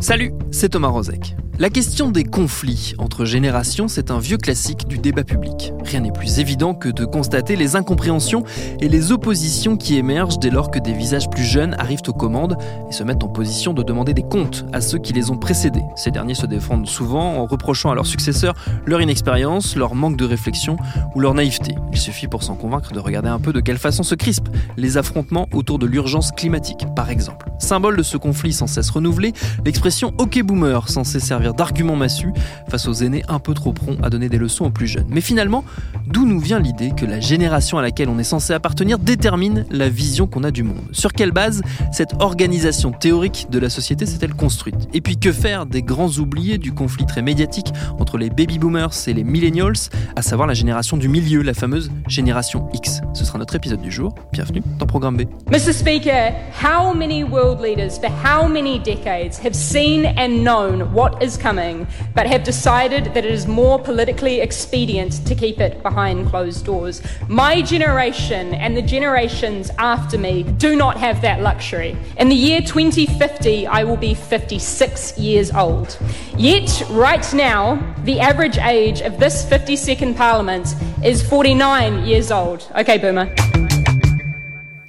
Salut, 0.00 0.32
c'est 0.52 0.70
Thomas 0.70 0.88
Rozek. 0.88 1.34
La 1.60 1.70
question 1.70 2.12
des 2.12 2.22
conflits 2.22 2.94
entre 2.98 3.24
générations, 3.24 3.88
c'est 3.88 4.12
un 4.12 4.20
vieux 4.20 4.36
classique 4.36 4.86
du 4.86 4.96
débat 4.96 5.24
public. 5.24 5.72
Rien 5.84 5.98
n'est 5.98 6.12
plus 6.12 6.38
évident 6.38 6.72
que 6.72 6.88
de 6.88 7.04
constater 7.04 7.56
les 7.56 7.74
incompréhensions 7.74 8.44
et 8.78 8.88
les 8.88 9.10
oppositions 9.10 9.76
qui 9.76 9.96
émergent 9.96 10.38
dès 10.38 10.50
lors 10.50 10.70
que 10.70 10.78
des 10.78 10.92
visages 10.92 11.28
plus 11.28 11.42
jeunes 11.42 11.74
arrivent 11.80 12.04
aux 12.06 12.12
commandes 12.12 12.56
et 12.88 12.92
se 12.92 13.02
mettent 13.02 13.24
en 13.24 13.28
position 13.28 13.74
de 13.74 13.82
demander 13.82 14.14
des 14.14 14.22
comptes 14.22 14.66
à 14.72 14.80
ceux 14.80 14.98
qui 14.98 15.12
les 15.12 15.32
ont 15.32 15.36
précédés. 15.36 15.82
Ces 15.96 16.12
derniers 16.12 16.36
se 16.36 16.46
défendent 16.46 16.86
souvent 16.86 17.38
en 17.38 17.46
reprochant 17.46 17.90
à 17.90 17.96
leurs 17.96 18.06
successeurs 18.06 18.54
leur 18.86 19.00
inexpérience, 19.00 19.74
leur 19.74 19.96
manque 19.96 20.16
de 20.16 20.26
réflexion 20.26 20.76
ou 21.16 21.20
leur 21.20 21.34
naïveté. 21.34 21.74
Il 21.90 21.98
suffit 21.98 22.28
pour 22.28 22.44
s'en 22.44 22.54
convaincre 22.54 22.92
de 22.92 23.00
regarder 23.00 23.30
un 23.30 23.40
peu 23.40 23.52
de 23.52 23.58
quelle 23.58 23.78
façon 23.78 24.04
se 24.04 24.14
crispent 24.14 24.50
les 24.76 24.96
affrontements 24.96 25.48
autour 25.52 25.80
de 25.80 25.86
l'urgence 25.86 26.30
climatique, 26.30 26.86
par 26.94 27.10
exemple. 27.10 27.50
Symbole 27.58 27.96
de 27.96 28.04
ce 28.04 28.16
conflit 28.16 28.52
sans 28.52 28.68
cesse 28.68 28.90
renouvelé, 28.90 29.32
l'expression 29.64 29.87
OK 30.18 30.42
Boomer, 30.42 30.86
censée 30.88 31.18
servir 31.18 31.54
d'argument 31.54 31.96
massu 31.96 32.32
face 32.68 32.86
aux 32.88 32.92
aînés 32.92 33.24
un 33.26 33.38
peu 33.38 33.54
trop 33.54 33.72
prompts 33.72 33.98
à 34.02 34.10
donner 34.10 34.28
des 34.28 34.36
leçons 34.36 34.66
aux 34.66 34.70
plus 34.70 34.86
jeunes. 34.86 35.06
Mais 35.08 35.22
finalement, 35.22 35.64
d'où 36.06 36.26
nous 36.26 36.40
vient 36.40 36.58
l'idée 36.58 36.92
que 36.94 37.06
la 37.06 37.20
génération 37.20 37.78
à 37.78 37.82
laquelle 37.82 38.10
on 38.10 38.18
est 38.18 38.24
censé 38.24 38.52
appartenir 38.52 38.98
détermine 38.98 39.64
la 39.70 39.88
vision 39.88 40.26
qu'on 40.26 40.44
a 40.44 40.50
du 40.50 40.62
monde? 40.62 40.82
Sur 40.92 41.14
quelle 41.14 41.32
base 41.32 41.62
cette 41.90 42.20
organisation 42.20 42.92
théorique 42.92 43.46
de 43.50 43.58
la 43.58 43.70
société 43.70 44.04
s'est-elle 44.04 44.34
construite? 44.34 44.88
Et 44.92 45.00
puis 45.00 45.16
que 45.16 45.32
faire 45.32 45.64
des 45.64 45.82
grands 45.82 46.10
oubliés 46.18 46.58
du 46.58 46.72
conflit 46.72 47.06
très 47.06 47.22
médiatique 47.22 47.72
entre 47.98 48.18
les 48.18 48.28
baby 48.28 48.58
boomers 48.58 48.92
et 49.06 49.14
les 49.14 49.24
millennials, 49.24 49.72
à 50.16 50.22
savoir 50.22 50.46
la 50.46 50.54
génération 50.54 50.98
du 50.98 51.08
milieu, 51.08 51.40
la 51.40 51.54
fameuse 51.54 51.90
génération 52.08 52.68
X? 52.74 53.00
Ce 53.14 53.24
sera 53.24 53.38
notre 53.38 53.54
épisode 53.56 53.80
du 53.80 53.90
jour. 53.90 54.14
Bienvenue 54.32 54.62
dans 54.78 54.86
Programme 54.86 55.16
B. 55.16 55.22
Mr. 55.50 55.72
Speaker, 55.72 56.34
how 56.62 56.92
many 56.94 57.24
world 57.24 57.62
leaders 57.62 57.98
for 57.98 58.10
how 58.22 58.46
many 58.46 58.78
decades 58.78 59.38
have 59.42 59.54
seen 59.54 59.77
and 59.78 60.42
known 60.42 60.92
what 60.92 61.22
is 61.22 61.36
coming, 61.36 61.86
but 62.14 62.26
have 62.26 62.42
decided 62.42 63.04
that 63.14 63.24
it 63.24 63.30
is 63.30 63.46
more 63.46 63.78
politically 63.78 64.40
expedient 64.40 65.24
to 65.24 65.36
keep 65.36 65.60
it 65.60 65.82
behind 65.84 66.28
closed 66.28 66.64
doors? 66.64 67.00
My 67.28 67.62
generation 67.62 68.54
and 68.54 68.76
the 68.76 68.82
generations 68.82 69.70
after 69.78 70.18
me 70.18 70.42
do 70.42 70.74
not 70.74 70.96
have 70.96 71.20
that 71.22 71.42
luxury. 71.42 71.96
In 72.16 72.28
the 72.28 72.34
year 72.34 72.60
2050, 72.60 73.68
I 73.68 73.84
will 73.84 73.96
be 73.96 74.14
56 74.14 75.16
years 75.16 75.52
old. 75.52 75.96
Yet, 76.36 76.82
right 76.90 77.32
now, 77.32 77.94
the 78.02 78.18
average 78.18 78.58
age 78.58 79.00
of 79.00 79.20
this 79.20 79.44
52nd 79.44 80.16
Parliament 80.16 80.74
is 81.04 81.22
49 81.22 82.04
years 82.04 82.32
old. 82.32 82.68
Okay, 82.74 82.98
Boomer. 82.98 83.67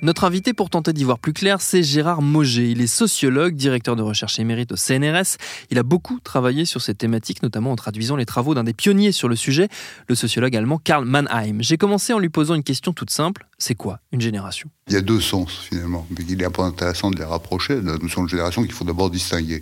Notre 0.01 0.23
invité 0.23 0.53
pour 0.53 0.69
tenter 0.69 0.93
d'y 0.93 1.03
voir 1.03 1.19
plus 1.19 1.33
clair, 1.33 1.59
c'est 1.59 1.83
Gérard 1.83 2.21
Moget. 2.21 2.71
Il 2.71 2.79
est 2.79 2.87
sociologue, 2.87 3.55
directeur 3.55 3.97
de 3.97 4.01
recherche 4.01 4.39
émérite 4.39 4.71
au 4.71 4.77
CNRS. 4.77 5.35
Il 5.71 5.77
a 5.77 5.83
beaucoup 5.83 6.21
travaillé 6.21 6.63
sur 6.63 6.81
ces 6.81 6.95
thématiques, 6.95 7.43
notamment 7.43 7.73
en 7.73 7.75
traduisant 7.75 8.15
les 8.15 8.25
travaux 8.25 8.55
d'un 8.55 8.63
des 8.63 8.73
pionniers 8.73 9.11
sur 9.11 9.27
le 9.27 9.35
sujet, 9.35 9.67
le 10.07 10.15
sociologue 10.15 10.55
allemand 10.55 10.77
Karl 10.77 11.03
Mannheim. 11.03 11.57
J'ai 11.59 11.75
commencé 11.75 12.13
en 12.13 12.19
lui 12.19 12.29
posant 12.29 12.55
une 12.55 12.63
question 12.63 12.93
toute 12.93 13.09
simple. 13.09 13.45
C'est 13.57 13.75
quoi 13.75 13.99
une 14.13 14.21
génération? 14.21 14.69
Il 14.87 14.93
y 14.93 14.95
a 14.95 15.01
deux 15.01 15.19
sens 15.19 15.67
finalement, 15.69 16.07
mais 16.11 16.23
il 16.29 16.41
est 16.41 16.45
un 16.45 16.49
peu 16.49 16.61
intéressant 16.61 17.11
de 17.11 17.17
les 17.17 17.25
rapprocher. 17.25 17.81
La 17.81 17.97
notion 17.97 18.23
de 18.23 18.29
génération 18.29 18.63
qu'il 18.63 18.71
faut 18.71 18.85
d'abord 18.85 19.09
distinguer. 19.09 19.61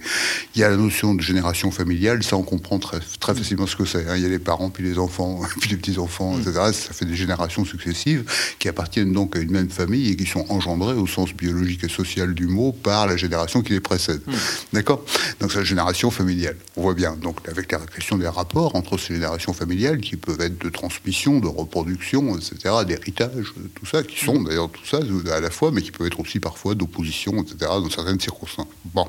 Il 0.54 0.62
y 0.62 0.64
a 0.64 0.70
la 0.70 0.78
notion 0.78 1.16
de 1.16 1.22
génération 1.22 1.72
familiale, 1.72 2.22
ça 2.22 2.38
on 2.38 2.44
comprend 2.44 2.78
très, 2.78 3.00
très 3.20 3.34
facilement 3.34 3.66
ce 3.66 3.76
que 3.76 3.86
c'est. 3.86 4.08
Hein. 4.08 4.16
Il 4.18 4.22
y 4.22 4.26
a 4.26 4.30
les 4.30 4.38
parents, 4.38 4.70
puis 4.70 4.84
les 4.84 5.00
enfants, 5.00 5.42
puis 5.60 5.72
les 5.72 5.78
petits-enfants, 5.78 6.38
etc. 6.38 6.60
Ça 6.74 6.94
fait 6.94 7.06
des 7.06 7.16
générations 7.16 7.66
successives 7.66 8.24
qui 8.60 8.70
appartiennent 8.70 9.12
donc 9.12 9.36
à 9.36 9.40
une 9.40 9.52
même 9.52 9.70
famille 9.70 10.12
et 10.12 10.16
qui 10.16 10.27
sont 10.28 10.46
engendrés 10.50 10.94
au 10.94 11.08
sens 11.08 11.34
biologique 11.34 11.84
et 11.84 11.90
social 11.90 12.34
du 12.34 12.48
mot 12.48 12.72
par 12.72 13.08
la 13.08 13.18
génération 13.18 13.62
qui 13.62 13.74
les 13.74 13.80
précède. 13.80 14.22
D'accord? 14.74 15.04
Donc 15.40 15.52
c'est 15.52 15.60
la 15.60 15.64
génération 15.64 16.12
familiale. 16.12 16.56
On 16.76 16.82
voit 16.82 16.94
bien, 16.94 17.16
donc 17.16 17.38
avec 17.48 17.72
la 17.72 17.80
question 17.80 18.18
des 18.18 18.28
rapports 18.28 18.76
entre 18.76 18.98
ces 18.98 19.14
générations 19.16 19.54
familiales 19.54 20.00
qui 20.00 20.16
peuvent 20.16 20.42
être 20.42 20.64
de 20.64 20.70
transmission, 20.70 21.40
de 21.40 21.48
reproduction, 21.48 22.38
etc., 22.38 22.76
d'héritage, 22.86 23.54
tout 23.76 23.86
ça, 23.86 24.04
qui 24.04 24.24
sont 24.24 24.42
d'ailleurs 24.42 24.70
tout 24.70 24.86
ça 24.86 25.00
à 25.34 25.40
la 25.40 25.50
fois, 25.50 25.72
mais 25.72 25.82
qui 25.82 25.92
peuvent 25.92 26.08
être 26.08 26.20
aussi 26.20 26.40
parfois 26.40 26.76
d'opposition, 26.76 27.42
etc., 27.42 27.56
dans 27.62 27.90
certaines 27.90 28.20
circonstances. 28.20 28.68
Bon. 28.86 29.08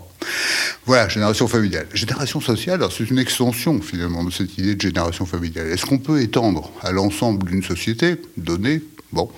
Voilà, 0.87 1.09
génération 1.09 1.49
familiale. 1.49 1.87
Génération 1.93 2.41
sociale, 2.41 2.85
c'est 2.97 3.11
une 3.11 3.19
extension 3.19 3.81
finalement 3.81 4.25
de 4.25 4.31
cette 4.31 4.57
idée 4.59 4.75
de 4.75 4.81
génération 4.81 5.27
familiale. 5.27 5.69
Est-ce 5.69 5.87
qu'on 5.87 5.99
peut 5.99 6.21
étendre 6.23 6.71
à 6.83 6.93
l'ensemble 6.93 7.47
d'une 7.47 7.63
société 7.63 8.17
donnée 8.37 8.83
Bon, 9.11 9.31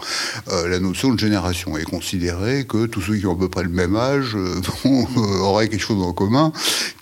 euh, 0.48 0.66
la 0.66 0.80
notion 0.80 1.14
de 1.14 1.18
génération 1.18 1.78
est 1.78 1.84
considérée 1.84 2.64
que 2.64 2.86
tous 2.86 3.00
ceux 3.00 3.16
qui 3.16 3.26
ont 3.26 3.34
à 3.34 3.38
peu 3.38 3.48
près 3.48 3.62
le 3.62 3.68
même 3.68 3.94
âge 3.94 4.34
euh, 4.34 4.60
euh, 4.86 5.38
auraient 5.38 5.68
quelque 5.68 5.84
chose 5.84 6.02
en 6.02 6.12
commun 6.12 6.52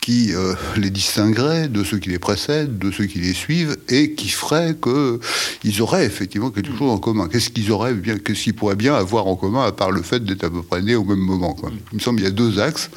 qui 0.03 0.33
les 0.77 0.89
distinguerait 0.89 1.69
de 1.69 1.85
ceux 1.85 1.99
qui 1.99 2.09
les 2.09 2.19
précèdent, 2.19 2.79
de 2.79 2.91
ceux 2.91 3.05
qui 3.05 3.19
les 3.19 3.35
suivent, 3.35 3.77
et 3.91 4.15
qui 4.15 4.31
ferait 4.31 4.75
qu'ils 4.81 5.83
auraient 5.83 6.07
effectivement 6.07 6.49
quelque 6.49 6.75
chose 6.75 6.91
en 6.91 6.97
commun. 6.97 7.29
Qu'est-ce 7.29 7.51
qu'ils 7.51 7.71
auraient 7.71 7.93
bien, 7.93 8.17
qu'est-ce 8.17 8.45
qu'ils 8.45 8.55
pourraient 8.55 8.75
bien 8.75 8.95
avoir 8.95 9.27
en 9.27 9.37
commun 9.37 9.67
à 9.67 9.73
part 9.73 9.91
le 9.91 10.01
fait 10.01 10.25
d'être 10.25 10.45
à 10.45 10.49
peu 10.49 10.63
près 10.63 10.81
nés 10.81 10.95
au 10.95 11.05
même 11.05 11.19
moment. 11.19 11.55
Il 11.93 11.99
me 11.99 12.01
semble 12.01 12.21
qu'il 12.21 12.25
y 12.27 12.31
a 12.31 12.35
deux 12.35 12.59
axes 12.59 12.89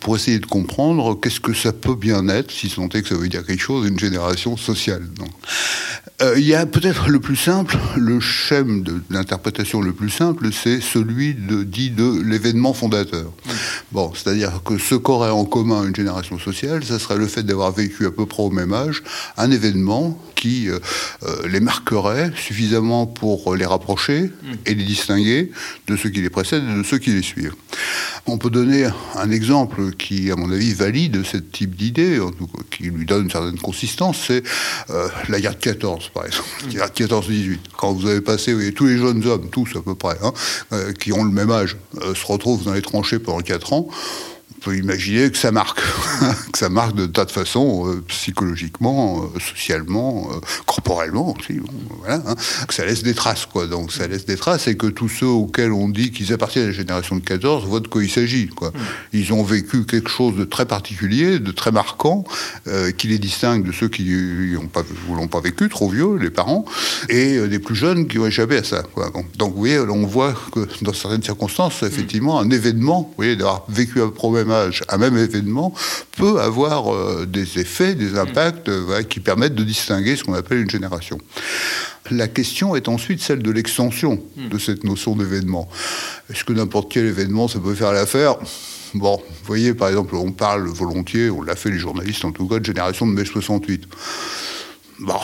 pour 0.00 0.14
essayer 0.14 0.40
de 0.40 0.44
comprendre 0.44 1.18
qu'est-ce 1.18 1.40
que 1.40 1.54
ça 1.54 1.72
peut 1.72 1.94
bien 1.94 2.28
être, 2.28 2.50
si 2.50 2.68
tant 2.68 2.86
est 2.90 3.00
que 3.00 3.08
ça 3.08 3.14
veut 3.14 3.30
dire 3.30 3.46
quelque 3.46 3.62
chose, 3.62 3.88
une 3.88 3.98
génération 3.98 4.58
sociale. 4.58 5.08
Il 6.36 6.44
y 6.44 6.54
a 6.54 6.66
peut-être 6.66 7.08
le 7.08 7.18
plus 7.18 7.36
simple, 7.36 7.78
le 7.96 8.20
schème 8.20 8.82
de 8.82 9.00
l'interprétation 9.18 9.80
le 9.80 9.92
plus 9.92 10.10
simple, 10.10 10.48
c'est 10.52 10.80
celui 10.80 11.34
de, 11.34 11.62
dit 11.64 11.90
de 11.90 12.22
l'événement 12.22 12.72
fondateur. 12.72 13.32
Bon, 13.92 14.12
c'est-à-dire 14.14 14.62
que 14.64 14.78
ce 14.78 14.94
qu'aurait 14.94 15.30
en 15.30 15.44
commun 15.44 15.86
une 15.86 15.94
génération 15.94 16.38
sociale, 16.38 16.84
ça 16.84 16.98
serait 16.98 17.16
le 17.16 17.26
fait 17.26 17.42
d'avoir 17.42 17.72
vécu 17.72 18.06
à 18.06 18.10
peu 18.10 18.26
près 18.26 18.42
au 18.42 18.50
même 18.50 18.72
âge 18.72 19.02
un 19.36 19.50
événement 19.50 20.18
qui 20.34 20.68
euh, 20.68 20.78
euh, 21.24 21.48
les 21.48 21.60
marquerait 21.60 22.30
suffisamment 22.36 23.06
pour 23.06 23.54
les 23.56 23.66
rapprocher 23.66 24.30
et 24.66 24.74
les 24.74 24.84
distinguer 24.84 25.50
de 25.88 25.96
ceux 25.96 26.10
qui 26.10 26.20
les 26.20 26.30
précèdent 26.30 26.64
et 26.68 26.78
de 26.78 26.82
ceux 26.82 26.98
qui 26.98 27.10
les 27.10 27.22
suivent. 27.22 27.54
On 28.26 28.38
peut 28.38 28.50
donner 28.50 28.88
un 29.14 29.30
exemple 29.30 29.92
qui, 29.92 30.30
à 30.30 30.36
mon 30.36 30.50
avis, 30.50 30.74
valide 30.74 31.24
ce 31.24 31.36
type 31.36 31.76
d'idée, 31.76 32.20
qui 32.70 32.84
lui 32.84 33.06
donne 33.06 33.24
une 33.24 33.30
certaine 33.30 33.58
consistance, 33.58 34.24
c'est 34.26 34.42
euh, 34.90 35.08
la 35.28 35.40
guerre 35.40 35.54
de 35.54 35.60
14, 35.60 36.10
par 36.10 36.26
exemple, 36.26 36.48
la 36.66 36.88
guerre 36.88 37.08
de 37.08 37.14
14-18. 37.14 37.58
Quand 37.76 37.92
vous 37.92 38.06
avez 38.06 38.20
passé, 38.20 38.52
vous 38.52 38.58
voyez, 38.58 38.72
tous 38.72 38.86
les 38.86 38.98
jeunes 38.98 39.24
hommes, 39.26 39.48
tous 39.50 39.76
à 39.76 39.80
peu 39.80 39.94
près, 39.94 40.16
hein, 40.22 40.32
euh, 40.72 40.92
qui 40.92 41.12
ont 41.12 41.24
le 41.24 41.30
même 41.30 41.50
âge, 41.50 41.76
euh, 42.02 42.14
se 42.14 42.26
retrouvent 42.26 42.64
dans 42.64 42.74
les 42.74 42.82
tranchées 42.82 43.18
pendant 43.18 43.40
4 43.40 43.72
ans, 43.72 43.88
peut 44.68 44.76
imaginer 44.76 45.30
que 45.30 45.38
ça 45.38 45.50
marque, 45.50 45.80
que 46.52 46.58
ça 46.58 46.68
marque 46.68 46.94
de 46.94 47.06
tas 47.06 47.24
de 47.24 47.30
façons, 47.30 47.88
euh, 47.88 48.02
psychologiquement, 48.08 49.22
euh, 49.22 49.40
socialement, 49.40 50.28
euh, 50.30 50.40
corporellement 50.66 51.34
aussi, 51.38 51.54
bon, 51.54 51.72
voilà, 52.00 52.22
hein, 52.26 52.34
que 52.66 52.74
ça 52.74 52.84
laisse 52.84 53.02
des 53.02 53.14
traces, 53.14 53.46
quoi. 53.46 53.66
Donc 53.66 53.92
ça 53.92 54.06
laisse 54.06 54.26
des 54.26 54.36
traces 54.36 54.68
et 54.68 54.76
que 54.76 54.86
tous 54.86 55.08
ceux 55.08 55.26
auxquels 55.26 55.72
on 55.72 55.88
dit 55.88 56.10
qu'ils 56.10 56.32
appartiennent 56.34 56.64
à 56.64 56.68
la 56.68 56.72
génération 56.72 57.16
de 57.16 57.22
14 57.22 57.64
voient 57.66 57.80
de 57.80 57.88
quoi 57.88 58.04
il 58.04 58.10
s'agit, 58.10 58.48
quoi. 58.48 58.72
Ils 59.12 59.32
ont 59.32 59.42
vécu 59.42 59.86
quelque 59.86 60.10
chose 60.10 60.36
de 60.36 60.44
très 60.44 60.66
particulier, 60.66 61.38
de 61.38 61.52
très 61.52 61.72
marquant, 61.72 62.24
qui 62.96 63.08
les 63.08 63.18
distingue 63.18 63.66
de 63.66 63.72
ceux 63.72 63.88
qui 63.88 64.04
n'ont 64.52 64.66
pas, 64.66 64.82
l'ont 65.08 65.28
pas 65.28 65.40
vécu, 65.40 65.68
trop 65.68 65.88
vieux, 65.88 66.16
les 66.16 66.30
parents, 66.30 66.64
et 67.08 67.38
des 67.48 67.58
plus 67.58 67.74
jeunes 67.74 68.06
qui 68.06 68.18
ont 68.18 68.26
échappé 68.26 68.58
à 68.58 68.64
ça, 68.64 68.82
quoi. 68.82 69.10
Bon. 69.10 69.24
Donc 69.36 69.52
vous 69.52 69.60
voyez, 69.60 69.78
on 69.78 70.06
voit 70.06 70.34
que 70.52 70.66
dans 70.82 70.92
certaines 70.92 71.22
circonstances, 71.22 71.82
effectivement, 71.82 72.38
un 72.38 72.50
événement, 72.50 73.02
vous 73.02 73.14
voyez, 73.16 73.36
d'avoir 73.36 73.64
vécu 73.68 74.00
à 74.02 74.06
peu 74.06 74.12
près 74.58 74.66
au 74.66 74.66
même 74.66 74.68
âge, 74.68 74.82
un 74.88 74.98
même 74.98 75.16
événement 75.16 75.74
peut 76.16 76.40
avoir 76.40 76.94
euh, 76.94 77.26
des 77.26 77.58
effets, 77.58 77.94
des 77.94 78.18
impacts 78.18 78.70
qui 79.08 79.20
permettent 79.20 79.54
de 79.54 79.64
distinguer 79.64 80.16
ce 80.16 80.24
qu'on 80.24 80.34
appelle 80.34 80.58
une 80.58 80.70
génération. 80.70 81.18
La 82.10 82.28
question 82.28 82.74
est 82.74 82.88
ensuite 82.88 83.20
celle 83.20 83.42
de 83.42 83.50
l'extension 83.50 84.22
de 84.36 84.58
cette 84.58 84.84
notion 84.84 85.14
d'événement. 85.14 85.68
Est-ce 86.30 86.44
que 86.44 86.54
n'importe 86.54 86.90
quel 86.90 87.06
événement, 87.06 87.48
ça 87.48 87.58
peut 87.58 87.74
faire 87.74 87.92
l'affaire? 87.92 88.36
Bon, 88.94 89.16
vous 89.16 89.46
voyez, 89.46 89.74
par 89.74 89.88
exemple, 89.88 90.14
on 90.16 90.32
parle 90.32 90.66
volontiers, 90.66 91.28
on 91.28 91.42
l'a 91.42 91.56
fait 91.56 91.70
les 91.70 91.78
journalistes 91.78 92.24
en 92.24 92.32
tout 92.32 92.48
cas, 92.48 92.58
de 92.58 92.64
génération 92.64 93.06
de 93.06 93.12
mai 93.12 93.26
68. 93.26 93.84
Bon, 95.00 95.14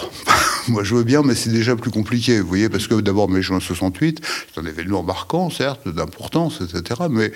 moi 0.68 0.82
je 0.82 0.94
veux 0.94 1.04
bien, 1.04 1.22
mais 1.22 1.34
c'est 1.34 1.50
déjà 1.50 1.76
plus 1.76 1.90
compliqué, 1.90 2.40
vous 2.40 2.48
voyez, 2.48 2.68
parce 2.68 2.86
que 2.86 3.00
d'abord, 3.00 3.28
mai 3.28 3.42
juin 3.42 3.60
68, 3.60 4.20
c'est 4.52 4.60
un 4.60 4.66
événement 4.66 5.02
marquant, 5.02 5.50
certes, 5.50 5.88
d'importance, 5.88 6.60
etc., 6.60 7.02
mais 7.10 7.32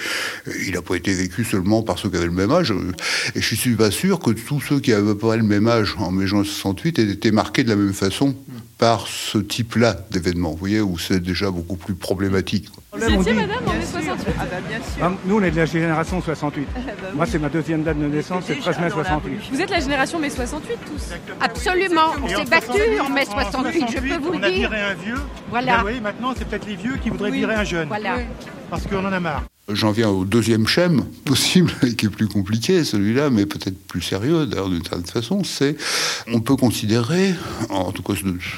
il 0.67 0.75
n'a 0.75 0.83
pas 0.83 0.97
été 0.97 1.13
vécu 1.13 1.45
seulement 1.45 1.83
par 1.83 1.99
ceux 1.99 2.09
qui 2.11 2.17
avaient 2.17 2.27
le 2.27 2.33
même 2.33 2.51
âge. 2.51 2.73
Et 3.35 3.41
je 3.41 3.55
ne 3.55 3.59
suis 3.59 3.75
pas 3.75 3.91
sûr 3.91 4.19
que 4.19 4.31
tous 4.31 4.61
ceux 4.61 4.81
qui 4.81 4.93
avaient 4.93 5.15
pas 5.15 5.37
le 5.37 5.43
même 5.43 5.69
âge 5.69 5.95
en 5.99 6.11
mai 6.11 6.27
juin 6.27 6.45
68 6.45 6.99
aient 6.99 7.03
été 7.03 7.31
marqués 7.31 7.65
de 7.65 7.69
la 7.69 7.77
même 7.77 7.95
façon 7.95 8.35
par 8.79 9.09
ce 9.09 9.39
type-là 9.39 9.97
d'événement, 10.11 10.53
vous 10.53 10.57
voyez, 10.57 10.81
où 10.81 10.99
c'est 10.99 11.21
déjà 11.21 11.51
beaucoup 11.51 11.77
plus 11.77 11.95
problématique. 11.95 12.69
Vous 12.93 13.03
étiez, 13.03 13.35
madame, 13.35 13.67
en 13.67 13.73
mai 13.75 13.85
68 13.85 14.35
ah, 14.39 14.45
bah, 14.51 14.57
bien 14.67 14.79
sûr. 14.79 15.03
Ah, 15.03 15.13
nous, 15.27 15.37
on 15.37 15.43
est 15.43 15.51
de 15.51 15.57
la 15.57 15.67
génération 15.67 16.23
68. 16.23 16.67
Ah, 16.75 16.81
bah 16.87 17.09
Moi, 17.15 17.27
c'est 17.27 17.39
ma 17.39 17.49
deuxième 17.49 17.83
date 17.83 17.99
de 17.99 18.07
naissance, 18.07 18.45
c'est 18.47 18.59
13 18.59 18.79
mai 18.79 18.91
68. 18.91 19.41
Vous 19.51 19.61
êtes 19.61 19.71
la 19.71 19.81
génération 19.81 20.19
mai 20.21 20.31
68, 20.31 20.79
tous 20.87 21.15
Absolument. 21.41 22.13
On 22.23 22.29
s'est 22.29 22.45
battu 22.45 23.01
en 23.01 23.11
mai 23.11 23.18
68, 23.25 23.85
je 23.91 23.99
peux 24.01 24.19
vous 24.19 24.33
le 24.33 24.39
dire. 24.39 24.41
On 24.41 24.45
a 24.45 24.51
viré 24.51 24.81
un 24.83 24.95
vieux. 24.95 25.21
Voilà. 25.51 25.85
Oui, 25.85 26.01
maintenant, 26.01 26.33
c'est 26.37 26.47
peut-être 26.47 26.67
les 26.67 26.77
vieux 26.77 26.97
qui 26.97 27.11
voudraient 27.11 27.31
virer 27.31 27.55
un 27.55 27.65
jeune. 27.65 27.89
Voilà. 27.89 28.17
Parce 28.71 28.87
qu'on 28.87 29.05
en 29.05 29.13
a 29.13 29.21
marre. 29.21 29.45
J'en 29.71 29.91
viens 29.93 30.09
au 30.09 30.25
deuxième 30.25 30.67
schème 30.67 31.05
possible, 31.25 31.73
qui 31.97 32.07
est 32.07 32.11
plus 32.11 32.29
compliqué, 32.29 32.85
celui-là, 32.85 33.29
mais 33.29 33.45
peut-être 33.45 33.79
plus 33.87 34.01
sérieux, 34.01 34.47
d'ailleurs, 34.47 34.71
d'une 34.71 34.83
certaine 34.83 35.07
façon, 35.07 35.45
c'est, 35.45 35.77
on 36.33 36.41
peut 36.41 36.57
considérer, 36.57 37.35
en 37.69 37.93
tout 37.93 38.03
cas, 38.03 38.15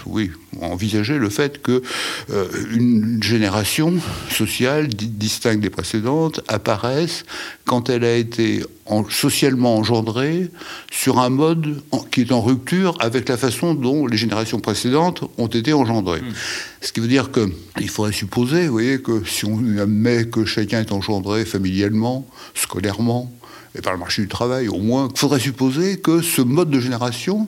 oui, 0.07 0.31
envisager 0.61 1.19
le 1.19 1.29
fait 1.29 1.61
que 1.63 1.83
euh, 2.31 2.47
une 2.73 3.21
génération 3.23 3.95
sociale 4.31 4.89
distincte 4.89 5.61
des 5.61 5.71
précédentes 5.71 6.41
apparaisse 6.49 7.25
quand 7.65 7.89
elle 7.89 8.05
a 8.05 8.15
été 8.15 8.63
socialement 9.09 9.77
engendrée 9.77 10.49
sur 10.91 11.21
un 11.21 11.31
mode 11.31 11.81
qui 12.11 12.23
est 12.23 12.33
en 12.33 12.41
rupture 12.41 12.97
avec 13.01 13.29
la 13.29 13.37
façon 13.37 13.75
dont 13.75 14.07
les 14.07 14.17
générations 14.17 14.59
précédentes 14.59 15.23
ont 15.39 15.47
été 15.47 15.73
engendrées. 15.73 16.21
Hmm. 16.21 16.33
Ce 16.81 16.93
qui 16.93 17.01
veut 17.01 17.09
dire 17.09 17.31
qu'il 17.31 17.89
faudrait 17.89 18.13
supposer, 18.13 18.67
vous 18.67 18.73
voyez, 18.73 19.01
que 19.01 19.23
si 19.25 19.45
on 19.45 19.61
admet 20.01 20.25
que 20.27 20.45
chacun 20.45 20.81
est 20.81 20.93
engendré 20.93 21.45
familialement, 21.45 22.27
scolairement, 22.55 23.31
et 23.77 23.83
par 23.83 23.93
le 23.93 23.99
marché 23.99 24.23
du 24.23 24.29
travail 24.29 24.69
au 24.69 24.79
moins, 24.79 25.09
il 25.13 25.19
faudrait 25.19 25.39
supposer 25.39 26.01
que 26.01 26.23
ce 26.23 26.43
mode 26.43 26.71
de 26.71 26.81
génération 26.81 27.41
vous 27.41 27.47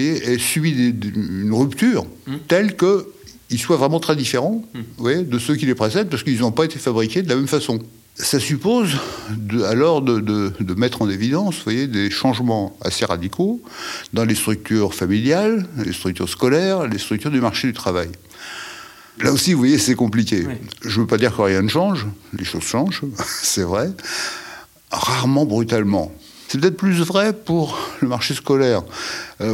voyez, 0.00 0.32
ait 0.32 0.38
subi 0.38 0.72
une 0.72 1.52
rupture 1.52 2.04
hmm. 2.26 2.36
telle 2.48 2.76
qu'il 2.76 3.60
soit 3.60 3.76
vraiment 3.76 4.00
très 4.00 4.16
différent 4.16 4.64
vous 4.74 4.82
voyez, 4.98 5.22
de 5.22 5.38
ceux 5.38 5.54
qui 5.54 5.66
les 5.66 5.76
précèdent 5.76 6.08
parce 6.08 6.24
qu'ils 6.24 6.40
n'ont 6.40 6.50
pas 6.50 6.64
été 6.64 6.80
fabriqués 6.80 7.22
de 7.22 7.28
la 7.28 7.36
même 7.36 7.46
façon 7.46 7.78
ça 8.16 8.40
suppose 8.40 8.96
alors 9.68 10.02
de, 10.02 10.74
mettre 10.74 11.02
en 11.02 11.08
évidence 11.08 11.62
voyez, 11.62 11.86
des 11.86 12.10
changements 12.10 12.76
assez 12.80 13.04
radicaux 13.04 13.62
dans 14.12 14.24
les 14.24 14.34
structures 14.34 14.94
familiales, 14.94 15.66
les 15.84 15.92
structures 15.92 16.28
scolaires, 16.28 16.88
les 16.88 16.98
structures 16.98 17.30
du 17.30 17.40
marché 17.40 17.68
du 17.68 17.72
travail. 17.72 18.10
Là 19.18 19.32
aussi, 19.32 19.52
vous 19.52 19.58
voyez, 19.58 19.78
c'est 19.78 19.94
compliqué. 19.94 20.46
Je 20.82 20.88
ne 20.88 21.02
veux 21.02 21.06
pas 21.06 21.18
dire 21.18 21.36
que 21.36 21.42
rien 21.42 21.62
ne 21.62 21.68
change, 21.68 22.06
les 22.36 22.44
choses 22.44 22.62
changent, 22.62 23.02
c'est 23.42 23.62
vrai, 23.62 23.90
rarement 24.90 25.44
brutalement. 25.44 26.12
C'est 26.48 26.60
peut-être 26.60 26.76
plus 26.76 27.00
vrai 27.00 27.32
pour 27.32 27.78
le 28.00 28.08
marché 28.08 28.34
scolaire, 28.34 28.82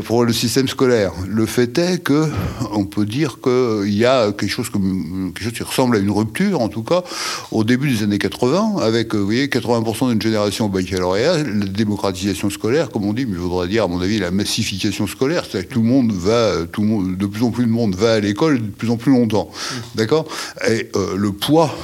pour 0.04 0.24
le 0.24 0.32
système 0.32 0.68
scolaire. 0.68 1.12
Le 1.26 1.46
fait 1.46 1.78
est 1.78 2.02
que 2.02 2.28
on 2.72 2.84
peut 2.84 3.06
dire 3.06 3.38
qu'il 3.40 3.94
y 3.94 4.04
a 4.04 4.32
quelque 4.32 4.50
chose, 4.50 4.70
qui 4.70 5.62
ressemble 5.62 5.96
à 5.96 5.98
une 5.98 6.10
rupture, 6.10 6.60
en 6.60 6.68
tout 6.68 6.82
cas, 6.82 7.02
au 7.50 7.64
début 7.64 7.90
des 7.90 8.02
années 8.02 8.18
80, 8.18 8.76
avec, 8.80 9.14
vous 9.14 9.24
voyez, 9.24 9.46
80% 9.46 10.10
d'une 10.10 10.22
génération 10.22 10.66
au 10.66 10.68
baccalauréat, 10.68 11.38
la 11.38 11.66
démocratisation 11.66 12.50
scolaire, 12.50 12.90
comme 12.90 13.04
on 13.04 13.12
dit, 13.12 13.26
mais 13.26 13.32
il 13.32 13.38
faudrait 13.38 13.68
dire, 13.68 13.84
à 13.84 13.88
mon 13.88 14.00
avis, 14.00 14.18
la 14.18 14.30
massification 14.30 15.06
scolaire, 15.06 15.44
c'est-à-dire 15.44 15.68
que 15.68 15.74
tout 15.74 15.82
le 15.82 15.88
monde 15.88 16.12
va, 16.12 16.66
tout 16.70 16.82
le 16.82 16.88
monde, 16.88 17.16
de 17.16 17.26
plus 17.26 17.42
en 17.42 17.50
plus 17.50 17.64
de 17.64 17.70
monde 17.70 17.94
va 17.94 18.14
à 18.14 18.20
l'école 18.20 18.60
de 18.60 18.66
plus 18.66 18.90
en 18.90 18.96
plus 18.96 19.12
longtemps. 19.12 19.50
D'accord? 19.94 20.26
Et 20.68 20.88
euh, 20.96 21.16
le 21.16 21.32
poids 21.32 21.74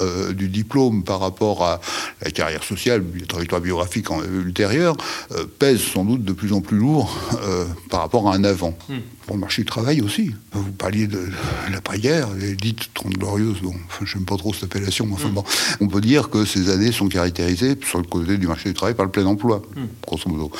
euh, 0.00 0.32
du 0.32 0.48
diplôme 0.48 1.04
par 1.04 1.20
rapport 1.20 1.62
à 1.62 1.80
la 2.22 2.30
carrière 2.30 2.64
sociale, 2.64 3.04
la 3.18 3.26
trajectoire 3.26 3.60
biographique 3.60 4.10
en, 4.10 4.22
ultérieure, 4.22 4.96
euh, 5.32 5.44
pèse 5.58 5.80
sans 5.80 6.04
doute 6.04 6.24
de 6.24 6.32
plus 6.32 6.52
en 6.52 6.60
plus 6.60 6.78
lourd 6.78 7.14
euh, 7.54 7.64
par 7.90 8.00
rapport 8.00 8.28
à 8.30 8.34
un 8.34 8.44
avant. 8.44 8.76
Hmm. 8.88 8.98
Pour 9.26 9.36
le 9.36 9.40
marché 9.40 9.62
du 9.62 9.66
travail 9.66 10.02
aussi. 10.02 10.32
Vous 10.52 10.72
parliez 10.72 11.06
de 11.06 11.30
l'après-guerre, 11.72 12.28
dite 12.60 12.92
Trente 12.92 13.14
Glorieuses, 13.14 13.60
bon, 13.62 13.74
enfin, 13.86 14.04
j'aime 14.04 14.26
pas 14.26 14.36
trop 14.36 14.52
cette 14.52 14.64
appellation, 14.64 15.06
mais 15.06 15.14
enfin 15.14 15.28
hmm. 15.28 15.34
bon, 15.34 15.44
on 15.80 15.88
peut 15.88 16.02
dire 16.02 16.28
que 16.28 16.44
ces 16.44 16.68
années 16.68 16.92
sont 16.92 17.08
caractérisées 17.08 17.76
sur 17.82 17.98
le 17.98 18.04
côté 18.04 18.36
du 18.36 18.46
marché 18.46 18.68
du 18.68 18.74
travail 18.74 18.94
par 18.94 19.06
le 19.06 19.10
plein 19.10 19.24
emploi, 19.24 19.62
hmm. 19.76 19.86
grosso 20.06 20.28
modo. 20.28 20.50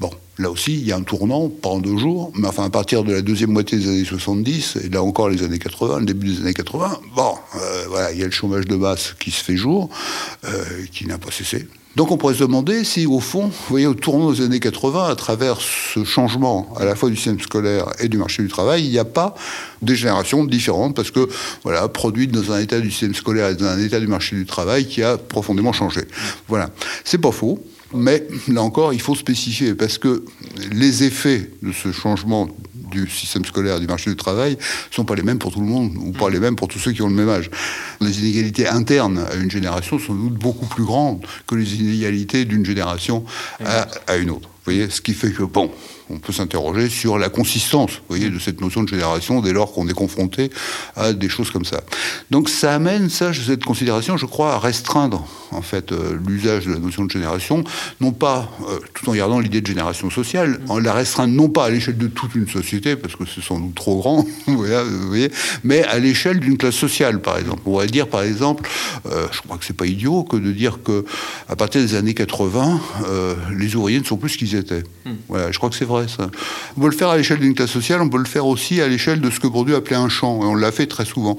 Bon, 0.00 0.10
Là 0.38 0.50
aussi, 0.50 0.72
il 0.72 0.84
y 0.84 0.90
a 0.90 0.96
un 0.96 1.02
tournant, 1.02 1.48
pas 1.48 1.68
en 1.68 1.78
deux 1.78 1.96
jours, 1.96 2.32
mais 2.34 2.48
enfin 2.48 2.64
à 2.64 2.70
partir 2.70 3.04
de 3.04 3.12
la 3.12 3.22
deuxième 3.22 3.50
moitié 3.50 3.78
des 3.78 3.86
années 3.86 4.04
70, 4.04 4.78
et 4.82 4.88
là 4.88 5.00
encore 5.00 5.28
les 5.28 5.44
années 5.44 5.60
80, 5.60 6.00
le 6.00 6.06
début 6.06 6.26
des 6.26 6.40
années 6.40 6.54
80, 6.54 6.98
bon, 7.14 7.34
euh, 7.54 7.84
voilà, 7.88 8.12
il 8.12 8.18
y 8.18 8.22
a 8.22 8.26
le 8.26 8.32
chômage 8.32 8.64
de 8.64 8.74
masse 8.74 9.14
qui 9.20 9.30
se 9.30 9.44
fait 9.44 9.56
jour, 9.56 9.90
euh, 10.44 10.64
qui 10.90 11.06
n'a 11.06 11.18
pas 11.18 11.30
cessé. 11.30 11.68
Donc 11.96 12.10
on 12.10 12.16
pourrait 12.16 12.34
se 12.34 12.40
demander 12.40 12.82
si, 12.82 13.06
au 13.06 13.20
fond, 13.20 13.44
vous 13.46 13.52
voyez, 13.68 13.86
au 13.86 13.94
tournant 13.94 14.32
des 14.32 14.40
années 14.40 14.58
80, 14.58 15.08
à 15.08 15.14
travers 15.14 15.58
ce 15.60 16.02
changement 16.04 16.68
à 16.76 16.84
la 16.84 16.96
fois 16.96 17.08
du 17.08 17.16
système 17.16 17.38
scolaire 17.40 17.86
et 18.00 18.08
du 18.08 18.18
marché 18.18 18.42
du 18.42 18.48
travail, 18.48 18.84
il 18.84 18.90
n'y 18.90 18.98
a 18.98 19.04
pas 19.04 19.34
des 19.80 19.94
générations 19.94 20.44
différentes, 20.44 20.96
parce 20.96 21.10
que, 21.10 21.28
voilà, 21.62 21.86
produites 21.88 22.32
dans 22.32 22.52
un 22.52 22.58
état 22.58 22.80
du 22.80 22.90
système 22.90 23.14
scolaire 23.14 23.50
et 23.50 23.54
dans 23.54 23.66
un 23.66 23.78
état 23.78 24.00
du 24.00 24.08
marché 24.08 24.34
du 24.34 24.44
travail 24.44 24.86
qui 24.86 25.02
a 25.02 25.18
profondément 25.18 25.72
changé. 25.72 26.02
Voilà. 26.48 26.70
C'est 27.04 27.18
pas 27.18 27.32
faux. 27.32 27.64
Mais 27.94 28.26
là 28.48 28.62
encore, 28.62 28.92
il 28.92 29.00
faut 29.00 29.14
spécifier, 29.14 29.74
parce 29.74 29.98
que 29.98 30.24
les 30.72 31.04
effets 31.04 31.50
de 31.62 31.72
ce 31.72 31.92
changement 31.92 32.48
du 32.74 33.08
système 33.08 33.44
scolaire, 33.44 33.80
du 33.80 33.86
marché 33.86 34.10
du 34.10 34.16
travail, 34.16 34.52
ne 34.52 34.94
sont 34.94 35.04
pas 35.04 35.14
les 35.14 35.22
mêmes 35.22 35.38
pour 35.38 35.52
tout 35.52 35.60
le 35.60 35.66
monde, 35.66 35.92
ou 35.98 36.12
pas 36.12 36.30
les 36.30 36.38
mêmes 36.38 36.56
pour 36.56 36.68
tous 36.68 36.78
ceux 36.78 36.92
qui 36.92 37.02
ont 37.02 37.08
le 37.08 37.14
même 37.14 37.28
âge. 37.28 37.50
Les 38.00 38.20
inégalités 38.20 38.68
internes 38.68 39.18
à 39.18 39.34
une 39.34 39.50
génération 39.50 39.98
sont 39.98 40.08
sans 40.08 40.14
doute 40.14 40.34
beaucoup 40.34 40.66
plus 40.66 40.84
grandes 40.84 41.24
que 41.46 41.54
les 41.54 41.74
inégalités 41.74 42.44
d'une 42.44 42.64
génération 42.64 43.24
à, 43.64 43.88
à 44.06 44.16
une 44.16 44.30
autre. 44.30 44.48
Vous 44.48 44.72
voyez, 44.72 44.90
ce 44.90 45.00
qui 45.00 45.12
fait 45.12 45.30
que, 45.30 45.42
bon, 45.42 45.70
on 46.10 46.18
peut 46.18 46.32
s'interroger 46.32 46.88
sur 46.88 47.18
la 47.18 47.28
consistance 47.28 47.92
vous 47.92 48.16
voyez, 48.16 48.30
de 48.30 48.38
cette 48.38 48.60
notion 48.60 48.82
de 48.82 48.88
génération 48.88 49.40
dès 49.40 49.52
lors 49.52 49.72
qu'on 49.72 49.88
est 49.88 49.94
confronté 49.94 50.50
à 50.96 51.12
des 51.12 51.28
choses 51.28 51.50
comme 51.50 51.64
ça. 51.64 51.80
Donc 52.30 52.48
ça 52.48 52.74
amène, 52.74 53.08
ça, 53.08 53.32
cette 53.32 53.64
considération, 53.64 54.16
je 54.16 54.26
crois, 54.26 54.54
à 54.54 54.58
restreindre 54.58 55.26
en 55.52 55.62
fait 55.62 55.92
euh, 55.92 56.18
l'usage 56.26 56.66
de 56.66 56.72
la 56.72 56.78
notion 56.78 57.04
de 57.04 57.10
génération, 57.10 57.64
non 58.00 58.12
pas 58.12 58.50
euh, 58.68 58.78
tout 58.92 59.08
en 59.08 59.14
gardant 59.14 59.38
l'idée 59.38 59.60
de 59.60 59.66
génération 59.66 60.10
sociale, 60.10 60.60
en 60.68 60.78
la 60.78 60.92
restreindre 60.92 61.32
non 61.32 61.48
pas 61.48 61.66
à 61.66 61.70
l'échelle 61.70 61.96
de 61.96 62.08
toute 62.08 62.34
une 62.34 62.48
société, 62.48 62.96
parce 62.96 63.16
que 63.16 63.24
c'est 63.24 63.42
sans 63.42 63.58
doute 63.58 63.74
trop 63.74 63.98
grand, 63.98 64.26
vous 64.46 64.64
voyez, 65.06 65.30
mais 65.62 65.82
à 65.84 65.98
l'échelle 65.98 66.40
d'une 66.40 66.56
classe 66.56 66.74
sociale, 66.74 67.20
par 67.20 67.38
exemple. 67.38 67.60
On 67.62 67.70
pourrait 67.70 67.86
dire, 67.86 68.08
par 68.08 68.22
exemple, 68.22 68.68
euh, 69.06 69.26
je 69.32 69.40
crois 69.40 69.56
que 69.56 69.64
c'est 69.64 69.76
pas 69.76 69.86
idiot 69.86 70.24
que 70.24 70.36
de 70.36 70.52
dire 70.52 70.82
que 70.82 71.04
à 71.48 71.56
partir 71.56 71.80
des 71.80 71.94
années 71.94 72.14
80, 72.14 72.80
les 73.56 73.76
ouvriers 73.76 74.00
ne 74.00 74.04
sont 74.04 74.16
plus 74.16 74.30
ce 74.30 74.38
qu'ils 74.38 74.54
étaient. 74.54 74.82
Hmm. 75.04 75.14
Voilà, 75.28 75.52
je 75.52 75.58
crois 75.58 75.70
que 75.70 75.76
c'est 75.76 75.84
vrai 75.84 75.93
on 76.76 76.80
peut 76.80 76.88
le 76.88 76.96
faire 76.96 77.08
à 77.08 77.16
l'échelle 77.16 77.38
d'une 77.38 77.54
classe 77.54 77.70
sociale, 77.70 78.00
on 78.02 78.08
peut 78.08 78.18
le 78.18 78.24
faire 78.24 78.46
aussi 78.46 78.80
à 78.80 78.88
l'échelle 78.88 79.20
de 79.20 79.30
ce 79.30 79.40
que 79.40 79.46
Bourdieu 79.46 79.76
appelait 79.76 79.96
un 79.96 80.08
champ, 80.08 80.42
et 80.42 80.46
on 80.46 80.54
l'a 80.54 80.72
fait 80.72 80.86
très 80.86 81.04
souvent. 81.04 81.36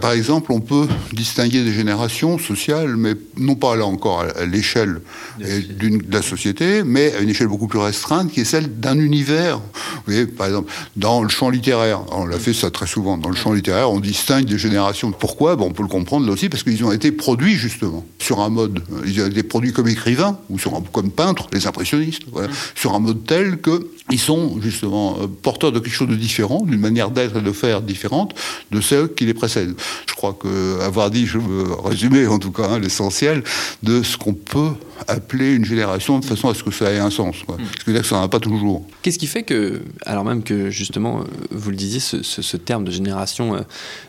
par 0.00 0.12
exemple, 0.12 0.52
on 0.52 0.60
peut 0.60 0.86
distinguer 1.12 1.62
des 1.62 1.72
générations 1.72 2.38
sociales, 2.38 2.96
mais 2.96 3.14
non 3.36 3.54
pas 3.54 3.76
là 3.76 3.86
encore 3.86 4.24
à 4.36 4.44
l'échelle 4.44 5.00
de 5.38 6.12
la 6.12 6.22
société, 6.22 6.82
mais 6.84 7.14
à 7.14 7.20
une 7.20 7.28
échelle 7.28 7.48
beaucoup 7.48 7.68
plus 7.68 7.78
restreinte, 7.78 8.30
qui 8.30 8.40
est 8.40 8.44
celle 8.44 8.80
d'un 8.80 8.98
univers. 8.98 9.58
Vous 9.58 10.12
voyez, 10.12 10.26
par 10.26 10.46
exemple, 10.46 10.70
dans 10.96 11.22
le 11.22 11.28
champ 11.28 11.50
littéraire, 11.50 12.00
on 12.12 12.26
l'a 12.26 12.38
fait 12.38 12.54
ça 12.54 12.70
très 12.70 12.86
souvent, 12.86 13.16
dans 13.18 13.30
le 13.30 13.36
champ 13.36 13.52
littéraire, 13.52 13.90
on 13.90 14.00
distingue 14.00 14.44
des 14.44 14.58
générations. 14.58 15.12
Pourquoi? 15.12 15.56
Bon, 15.56 15.66
On 15.66 15.72
peut 15.72 15.82
le 15.82 15.88
comprendre 15.88 16.26
là 16.26 16.32
aussi, 16.32 16.48
parce 16.48 16.62
qu'ils 16.62 16.84
ont 16.84 16.92
été 16.92 17.12
produits 17.12 17.54
justement 17.54 18.04
sur 18.18 18.40
un 18.40 18.48
mode, 18.48 18.82
ils 19.06 19.20
ont 19.22 19.26
été 19.26 19.42
produits 19.42 19.72
comme 19.72 19.88
écrivains, 19.88 20.38
ou 20.50 20.58
sur 20.58 20.82
comme 20.92 21.10
peintres, 21.10 21.48
les 21.52 21.66
impressionnistes, 21.66 22.22
voilà, 22.32 22.48
sur 22.74 22.94
un 22.94 22.98
mode 22.98 23.24
tel 23.26 23.58
que 23.58 23.88
ils 24.10 24.18
sont 24.18 24.60
justement 24.60 25.16
euh, 25.20 25.26
porteurs 25.26 25.72
de 25.72 25.78
quelque 25.78 25.94
chose 25.94 26.08
de 26.08 26.14
différent, 26.14 26.62
d'une 26.62 26.80
manière 26.80 27.10
d'être 27.10 27.38
et 27.38 27.40
de 27.40 27.52
faire 27.52 27.80
différente 27.80 28.34
de 28.70 28.80
ceux 28.80 29.08
qui 29.08 29.24
les 29.24 29.34
précèdent. 29.34 29.74
Je 30.06 30.14
crois 30.14 30.34
que 30.34 30.80
avoir 30.80 31.10
dit, 31.10 31.26
je 31.26 31.38
veux 31.38 31.72
résumer 31.82 32.26
en 32.26 32.38
tout 32.38 32.52
cas 32.52 32.68
hein, 32.68 32.78
l'essentiel 32.78 33.42
de 33.82 34.02
ce 34.02 34.16
qu'on 34.18 34.34
peut 34.34 34.72
appeler 35.08 35.54
une 35.54 35.64
génération 35.64 36.18
de 36.18 36.24
façon 36.24 36.48
à 36.48 36.54
ce 36.54 36.62
que 36.62 36.70
ça 36.70 36.92
ait 36.92 36.98
un 36.98 37.10
sens. 37.10 37.36
Quoi. 37.46 37.56
Mm. 37.56 37.64
Ce 37.78 37.84
que 37.84 38.02
ça 38.02 38.16
n'en 38.16 38.22
a 38.22 38.28
pas 38.28 38.40
toujours. 38.40 38.86
Qu'est-ce 39.02 39.18
qui 39.18 39.26
fait 39.26 39.42
que, 39.42 39.82
alors 40.04 40.24
même 40.24 40.42
que 40.42 40.68
justement, 40.68 41.20
euh, 41.20 41.24
vous 41.50 41.70
le 41.70 41.76
disiez, 41.76 42.00
ce, 42.00 42.56
terme 42.58 42.84
de 42.84 42.90
génération 42.90 43.64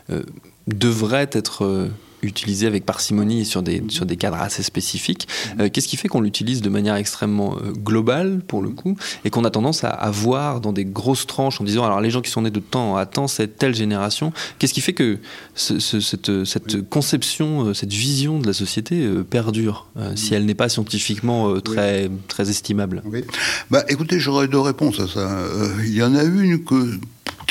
euh, 0.09 0.23
devrait 0.67 1.29
être 1.31 1.89
utilisé 2.25 2.67
avec 2.67 2.85
parcimonie 2.85 3.45
sur 3.45 3.61
des, 3.61 3.83
sur 3.89 4.05
des 4.05 4.17
cadres 4.17 4.37
assez 4.37 4.63
spécifiques. 4.63 5.27
Euh, 5.59 5.69
qu'est-ce 5.69 5.87
qui 5.87 5.97
fait 5.97 6.07
qu'on 6.07 6.21
l'utilise 6.21 6.61
de 6.61 6.69
manière 6.69 6.95
extrêmement 6.95 7.55
euh, 7.55 7.71
globale, 7.71 8.41
pour 8.47 8.61
le 8.61 8.69
coup, 8.69 8.97
et 9.23 9.29
qu'on 9.29 9.43
a 9.45 9.49
tendance 9.49 9.83
à, 9.83 9.89
à, 9.89 10.11
voir 10.11 10.61
dans 10.61 10.73
des 10.73 10.85
grosses 10.85 11.27
tranches 11.27 11.61
en 11.61 11.63
disant, 11.63 11.85
alors 11.85 12.01
les 12.01 12.09
gens 12.09 12.21
qui 12.21 12.31
sont 12.31 12.41
nés 12.41 12.51
de 12.51 12.59
temps 12.59 12.97
à 12.97 13.05
temps, 13.05 13.27
c'est 13.27 13.57
telle 13.57 13.75
génération. 13.75 14.33
Qu'est-ce 14.59 14.73
qui 14.73 14.81
fait 14.81 14.93
que 14.93 15.19
ce, 15.55 15.79
cette, 15.79 16.45
cette 16.45 16.89
conception, 16.89 17.73
cette 17.73 17.93
vision 17.93 18.39
de 18.39 18.47
la 18.47 18.53
société 18.53 19.07
perdure, 19.29 19.87
si 20.15 20.33
elle 20.33 20.45
n'est 20.45 20.55
pas 20.55 20.69
scientifiquement 20.69 21.59
très, 21.61 22.09
très 22.27 22.49
estimable? 22.49 23.01
Oui. 23.05 23.23
bah, 23.69 23.83
Écoutez, 23.89 24.19
j'aurais 24.19 24.47
deux 24.47 24.59
réponses 24.59 24.99
à 24.99 25.07
ça. 25.07 25.29
Il 25.83 25.93
y 25.93 26.03
en 26.03 26.15
a 26.15 26.23
une 26.23 26.63
que 26.63 26.99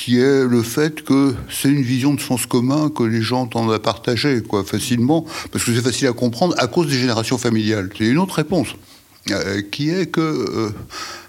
qui 0.05 0.19
est 0.19 0.45
le 0.45 0.63
fait 0.63 1.03
que 1.03 1.35
c'est 1.49 1.71
une 1.71 1.81
vision 1.81 2.13
de 2.13 2.21
sens 2.21 2.45
commun 2.45 2.91
que 2.91 3.03
les 3.03 3.23
gens 3.23 3.47
tendent 3.47 3.73
à 3.73 3.79
partager 3.79 4.43
quoi, 4.43 4.63
facilement, 4.63 5.25
parce 5.51 5.65
que 5.65 5.75
c'est 5.75 5.81
facile 5.81 6.09
à 6.09 6.13
comprendre 6.13 6.55
à 6.59 6.67
cause 6.67 6.89
des 6.89 6.99
générations 6.99 7.39
familiales. 7.39 7.89
C'est 7.97 8.05
une 8.05 8.19
autre 8.19 8.35
réponse, 8.35 8.69
euh, 9.31 9.63
qui 9.63 9.89
est 9.89 10.05
que 10.05 10.21
euh, 10.21 10.71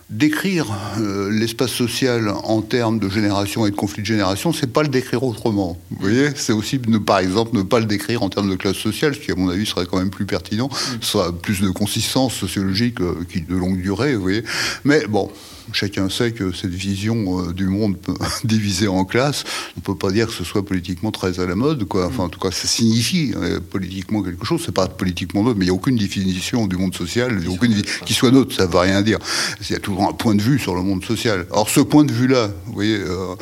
décrire 0.09 0.65
euh, 0.99 1.31
l'espace 1.31 1.71
social 1.71 2.27
en 2.27 2.61
termes 2.61 2.99
de 2.99 3.07
génération 3.07 3.65
et 3.65 3.71
de 3.71 3.77
conflit 3.77 4.01
de 4.01 4.07
génération, 4.07 4.51
c'est 4.51 4.67
pas 4.67 4.83
le 4.83 4.89
décrire 4.89 5.23
autrement. 5.23 5.79
Vous 5.91 5.97
voyez, 6.01 6.31
c'est 6.35 6.51
aussi, 6.51 6.77
ne, 6.85 6.97
par 6.97 7.19
exemple, 7.19 7.55
ne 7.55 7.63
pas 7.63 7.79
le 7.79 7.85
décrire 7.85 8.23
en 8.23 8.29
termes 8.29 8.49
de 8.49 8.57
classe 8.57 8.75
sociale, 8.75 9.15
ce 9.15 9.21
qui, 9.21 9.31
à 9.31 9.35
mon 9.35 9.47
avis, 9.47 9.65
serait 9.65 9.85
quand 9.85 9.99
même 9.99 10.09
plus 10.09 10.25
pertinent, 10.25 10.69
soit 10.99 11.31
plus 11.31 11.61
de 11.61 11.69
consistance 11.69 12.33
sociologique 12.33 12.97
qui 13.31 13.39
de 13.39 13.55
longue 13.55 13.81
durée. 13.81 14.15
Vous 14.15 14.21
voyez, 14.21 14.43
mais 14.83 15.07
bon, 15.07 15.31
chacun 15.73 16.09
sait 16.09 16.31
que 16.31 16.51
cette 16.51 16.73
vision 16.73 17.39
euh, 17.39 17.53
du 17.53 17.67
monde 17.67 17.97
divisé 18.43 18.87
en 18.87 19.05
classes, 19.05 19.43
on 19.75 19.79
ne 19.79 19.83
peut 19.83 19.95
pas 19.95 20.11
dire 20.11 20.27
que 20.27 20.33
ce 20.33 20.43
soit 20.43 20.65
politiquement 20.65 21.11
très 21.11 21.39
à 21.39 21.45
la 21.45 21.55
mode. 21.55 21.85
Quoi. 21.85 22.07
Enfin, 22.07 22.23
en 22.23 22.29
tout 22.29 22.39
cas, 22.39 22.51
ça 22.51 22.67
signifie 22.67 23.33
euh, 23.35 23.59
politiquement 23.59 24.21
quelque 24.23 24.45
chose. 24.45 24.61
C'est 24.65 24.73
pas 24.73 24.87
politiquement 24.87 25.43
neutre, 25.43 25.57
mais 25.57 25.65
il 25.65 25.69
n'y 25.69 25.71
a 25.71 25.75
aucune 25.75 25.95
définition 25.95 26.67
du 26.67 26.77
monde 26.77 26.95
social, 26.95 27.39
aucune 27.49 27.81
qui 28.05 28.13
soit 28.13 28.31
neutre. 28.31 28.55
Ça 28.55 28.67
ne 28.67 28.71
veut 28.71 28.79
rien 28.79 29.01
dire. 29.01 29.19
Il 29.61 29.71
y 29.71 29.75
a 29.75 29.79
toujours 29.79 30.07
un 30.07 30.13
point 30.13 30.35
de 30.35 30.41
vue 30.41 30.59
sur 30.59 30.75
le 30.75 30.81
monde 30.81 31.03
social. 31.03 31.45
Or, 31.51 31.69
ce 31.69 31.81
point 31.81 32.03
de 32.03 32.13
vue-là, 32.13 32.49
vous 32.67 32.73
voyez, 32.73 32.97
euh, 32.97 33.35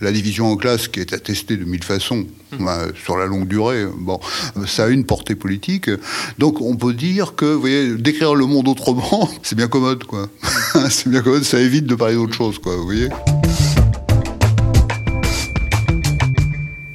la 0.00 0.12
division 0.12 0.50
en 0.50 0.56
classes 0.56 0.88
qui 0.88 1.00
est 1.00 1.12
attestée 1.12 1.56
de 1.56 1.64
mille 1.64 1.84
façons, 1.84 2.26
mmh. 2.52 2.64
bah, 2.64 2.86
sur 3.04 3.16
la 3.16 3.26
longue 3.26 3.48
durée, 3.48 3.86
bon, 3.96 4.20
ça 4.66 4.84
a 4.84 4.88
une 4.88 5.04
portée 5.04 5.34
politique. 5.34 5.90
Donc, 6.38 6.60
on 6.60 6.76
peut 6.76 6.94
dire 6.94 7.34
que, 7.34 7.46
vous 7.46 7.60
voyez, 7.60 7.94
décrire 7.96 8.34
le 8.34 8.46
monde 8.46 8.68
autrement, 8.68 9.28
c'est 9.42 9.56
bien 9.56 9.68
commode, 9.68 10.04
quoi. 10.04 10.28
c'est 10.90 11.08
bien 11.08 11.22
commode, 11.22 11.44
ça 11.44 11.60
évite 11.60 11.69
de 11.70 11.94
parler 11.94 12.14
d'autre 12.14 12.34
chose, 12.34 12.58
quoi, 12.58 12.76
vous 12.76 12.84
voyez 12.84 13.08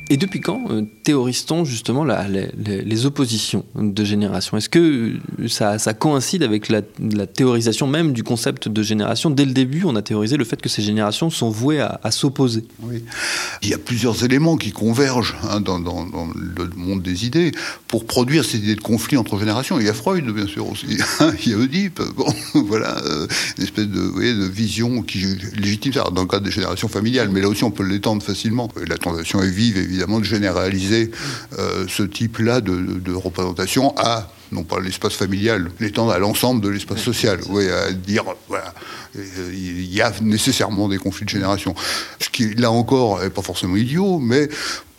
Et 0.10 0.18
depuis 0.18 0.40
quand 0.40 0.66
euh, 0.70 0.84
théorise-t-on 1.04 1.66
justement 1.66 2.04
la, 2.04 2.28
les, 2.28 3.06
oppositions 3.06 3.66
de 3.76 4.04
génération? 4.04 4.56
Est-ce 4.56 4.70
que 4.70 5.16
ça, 5.48 5.80
ça, 5.80 5.96
coïncide 5.96 6.44
avec 6.44 6.70
la, 6.70 6.84
théorisation 7.26 7.88
même 7.88 8.14
du 8.14 8.24
concept 8.24 8.68
de 8.70 8.84
génération? 8.84 9.32
Dès 9.32 9.46
le 9.46 9.52
début, 9.52 9.84
on 9.84 9.96
a 9.96 10.04
théorisé 10.04 10.38
le 10.38 10.46
fait 10.46 10.62
que 10.62 10.70
ces 10.70 10.84
générations 10.84 11.32
sont 11.32 11.50
vouées 11.50 11.82
à, 11.82 12.12
s'opposer. 12.12 12.66
Oui. 12.82 13.04
Il 13.64 13.70
y 13.70 13.74
a 13.74 13.80
plusieurs 13.80 14.24
éléments 14.24 14.58
qui 14.58 14.72
convergent 14.72 15.36
hein, 15.50 15.60
dans, 15.60 15.80
dans, 15.80 16.06
le 16.06 16.70
monde 16.76 17.02
des 17.02 17.26
idées 17.26 17.52
pour 17.88 18.06
produire 18.06 18.46
ces 18.46 18.60
idées 18.60 18.76
de 18.76 18.82
conflit 18.82 19.18
entre 19.18 19.40
générations. 19.40 19.80
Il 19.80 19.88
y 19.88 19.90
a 19.90 19.94
Freud, 19.94 20.26
bien 20.30 20.48
sûr, 20.48 20.70
aussi. 20.70 20.86
Il 21.46 21.52
y 21.52 21.56
a 21.56 21.58
Oedipe. 21.58 22.02
Bon, 22.16 22.28
voilà, 22.78 22.98
euh, 23.06 23.28
une 23.58 23.64
espèce 23.64 23.88
de, 23.88 24.46
vision 24.48 25.02
qui 25.02 25.26
légitime 25.58 25.94
ça 25.94 26.04
dans 26.14 26.24
le 26.24 26.28
cadre 26.28 26.44
des 26.44 26.52
générations 26.52 26.88
familiales. 26.88 27.30
Mais 27.30 27.42
là 27.42 27.48
aussi, 27.48 27.64
on 27.64 27.72
peut 27.72 27.86
l'étendre 27.86 28.22
facilement. 28.22 28.70
La 28.88 28.98
tentation 28.98 29.42
est 29.42 29.50
vive, 29.50 29.78
évidemment 29.78 29.96
évidemment 29.96 30.20
de 30.20 30.26
généraliser 30.26 31.12
euh, 31.58 31.86
ce 31.88 32.04
type-là 32.04 32.60
de, 32.60 33.14
représentation 33.14 33.94
à 33.98 34.30
non 34.52 34.64
pas 34.64 34.80
l'espace 34.80 35.14
familial, 35.14 35.72
l'étendre 35.80 36.12
à 36.12 36.20
l'ensemble 36.20 36.62
de 36.62 36.70
l'espace 36.70 37.02
social. 37.02 37.40
Oui, 37.50 37.70
à 37.70 37.92
dire, 37.92 38.24
voilà, 38.48 38.74
il 39.16 39.94
y 39.94 40.02
a 40.02 40.12
nécessairement 40.22 40.88
des 40.88 40.98
conflits 40.98 41.26
de 41.26 41.30
génération. 41.30 41.76
Ce 42.20 42.30
qui, 42.30 42.54
là 42.56 42.72
encore, 42.72 43.22
n'est 43.22 43.30
pas 43.30 43.42
forcément 43.42 43.76
idiot, 43.76 44.20
mais 44.20 44.50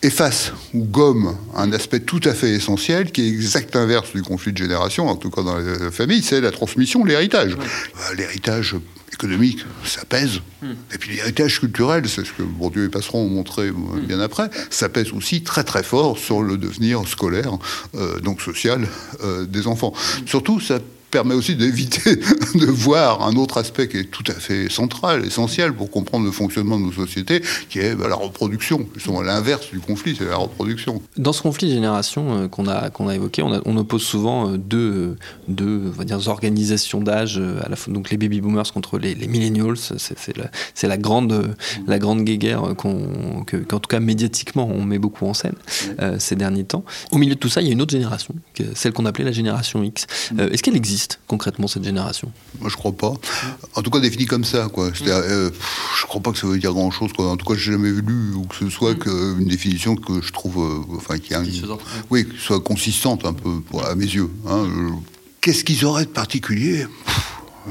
efface 0.03 0.53
ou 0.75 0.85
gomme 0.85 1.37
un 1.55 1.73
aspect 1.73 2.01
tout 2.01 2.21
à 2.25 2.35
fait 2.35 2.51
essentiel 2.51 3.11
qui 3.11 3.23
est 3.23 3.29
exact 3.29 3.77
inverse 3.77 4.13
du 4.13 4.23
conflit 4.23 4.53
de 4.53 4.59
génération, 4.59 5.09
en 5.09 5.17
tout 5.17 5.31
cas 5.31 5.43
dans 5.43 5.57
la 5.57 5.91
famille, 5.91 6.23
c'est 6.23 6.41
la 6.41 6.51
transmission, 6.51 7.05
l'héritage. 7.05 7.55
Euh, 7.55 8.15
l'héritage 8.15 8.77
économique, 9.17 9.65
ça 9.85 10.05
pèse. 10.05 10.41
Hmm. 10.63 10.73
Et 10.95 10.99
puis 10.99 11.17
l'héritage 11.17 11.61
culturel, 11.61 12.09
c'est 12.09 12.25
ce 12.25 12.33
que 12.33 12.43
Bourdieu 12.43 12.85
et 12.85 12.89
Passeron 12.89 13.23
ont 13.23 13.31
montré 13.31 13.71
hmm. 13.71 14.07
bien 14.07 14.21
après, 14.21 14.51
ça 14.71 14.89
pèse 14.89 15.13
aussi 15.13 15.43
très 15.43 15.65
très 15.65 15.83
fort 15.83 16.19
sur 16.19 16.43
le 16.43 16.57
devenir 16.57 17.07
scolaire, 17.09 17.53
euh, 17.95 18.21
donc 18.21 18.41
social, 18.41 18.87
euh, 19.23 19.47
des 19.47 19.67
enfants. 19.67 19.93
Hmm. 19.97 20.27
Surtout, 20.27 20.61
ça 20.61 20.79
permet 21.17 21.35
aussi 21.35 21.57
d'éviter 21.57 22.17
de 22.55 22.67
voir 22.67 23.27
un 23.27 23.37
autre 23.37 23.57
aspect 23.57 23.89
qui 23.89 23.97
est 23.97 24.11
tout 24.11 24.25
à 24.27 24.35
fait 24.35 24.69
central, 24.69 25.25
essentiel 25.25 25.73
pour 25.73 25.91
comprendre 25.91 26.27
le 26.27 26.31
fonctionnement 26.31 26.79
de 26.79 26.85
nos 26.85 26.93
sociétés, 26.93 27.41
qui 27.71 27.79
est 27.79 27.95
bah, 27.95 28.07
la 28.07 28.17
reproduction. 28.17 28.87
Justement, 28.95 29.23
l'inverse 29.23 29.71
du 29.71 29.81
conflit, 29.81 30.15
c'est 30.15 30.27
la 30.27 30.37
reproduction. 30.37 31.01
Dans 31.17 31.33
ce 31.33 31.41
conflit 31.41 31.69
de 31.69 31.73
génération 31.73 32.37
euh, 32.37 32.49
qu'on 32.49 32.69
a, 32.69 32.91
qu'on 32.91 33.09
a 33.09 33.15
évoqué, 33.15 33.43
on, 33.43 33.77
oppose 33.79 34.03
souvent 34.03 34.51
euh, 34.51 34.59
deux, 34.59 35.17
deux 35.49 35.85
on 35.87 35.91
va 35.97 36.05
dire, 36.05 36.19
organisations 36.29 37.01
d'âge, 37.01 37.39
euh, 37.39 37.63
donc 37.89 38.11
les 38.11 38.19
baby 38.19 38.43
boomers 38.43 38.71
contre 38.75 38.99
les, 38.99 39.15
millennials. 39.15 39.79
C'est 39.79 40.37
la, 40.37 40.51
la, 40.83 40.99
grande, 40.99 41.57
la 41.87 41.99
grande 41.99 42.25
guéguerre 42.25 42.75
qu'en 42.77 43.45
tout 43.45 43.89
cas 43.89 44.01
médiatiquement 44.01 44.69
on 44.69 44.85
met 44.85 44.99
beaucoup 44.99 45.25
en 45.27 45.33
scène 45.33 45.55
ces 46.19 46.37
derniers 46.37 46.65
temps. 46.65 46.85
Au 47.11 47.17
milieu 47.17 47.35
de 47.35 47.41
tout 47.41 47.49
ça, 47.49 47.63
il 47.63 47.69
y 47.69 47.71
a 47.71 47.73
une 47.73 47.81
autre 47.81 47.93
génération, 47.93 48.35
celle 48.75 48.93
qu'on 48.93 49.07
appelait 49.07 49.25
la 49.25 49.33
génération 49.33 49.83
X. 49.83 50.07
est-ce 50.39 50.63
qu'elle 50.63 50.77
existe? 50.77 51.06
Concrètement 51.27 51.69
cette 51.69 51.85
génération 51.85 52.33
Moi 52.61 52.71
je 52.71 52.77
crois 52.77 52.93
pas. 52.93 53.15
En 53.75 53.83
tout 53.83 53.91
cas 53.91 54.01
défini 54.01 54.27
comme 54.27 54.45
ça 54.45 54.69
quoi. 54.69 54.91
Je 54.93 55.05
euh, 55.05 55.51
je 55.99 56.07
crois 56.07 56.21
pas 56.21 56.33
que 56.33 56.39
ça 56.39 56.47
veut 56.47 56.59
dire 56.59 56.73
grand 56.73 56.91
chose 56.91 57.13
quoi. 57.13 57.31
En 57.31 57.37
tout 57.37 57.47
cas 57.47 57.55
j'ai 57.55 57.73
jamais 57.73 57.91
lu 57.91 58.35
ou 58.35 58.45
que 58.45 58.55
ce 58.55 58.71
soit 58.71 58.95
mm. 58.95 58.99
que, 58.99 59.39
une 59.39 59.49
définition 59.49 59.97
que 59.97 60.21
je 60.21 60.33
trouve 60.33 60.59
euh, 60.59 60.97
enfin 60.97 61.19
qui, 61.19 61.35
a 61.35 61.43
oui 62.11 62.27
soit 62.39 62.61
consistante 62.61 63.25
un 63.25 63.33
peu 63.33 63.63
à 63.85 63.95
mes 63.95 64.05
yeux. 64.05 64.31
Hein. 64.49 64.67
Qu'est-ce 65.41 65.65
qu'ils 65.65 65.85
auraient 65.85 66.07
de 66.07 66.11
particulier? 66.11 66.87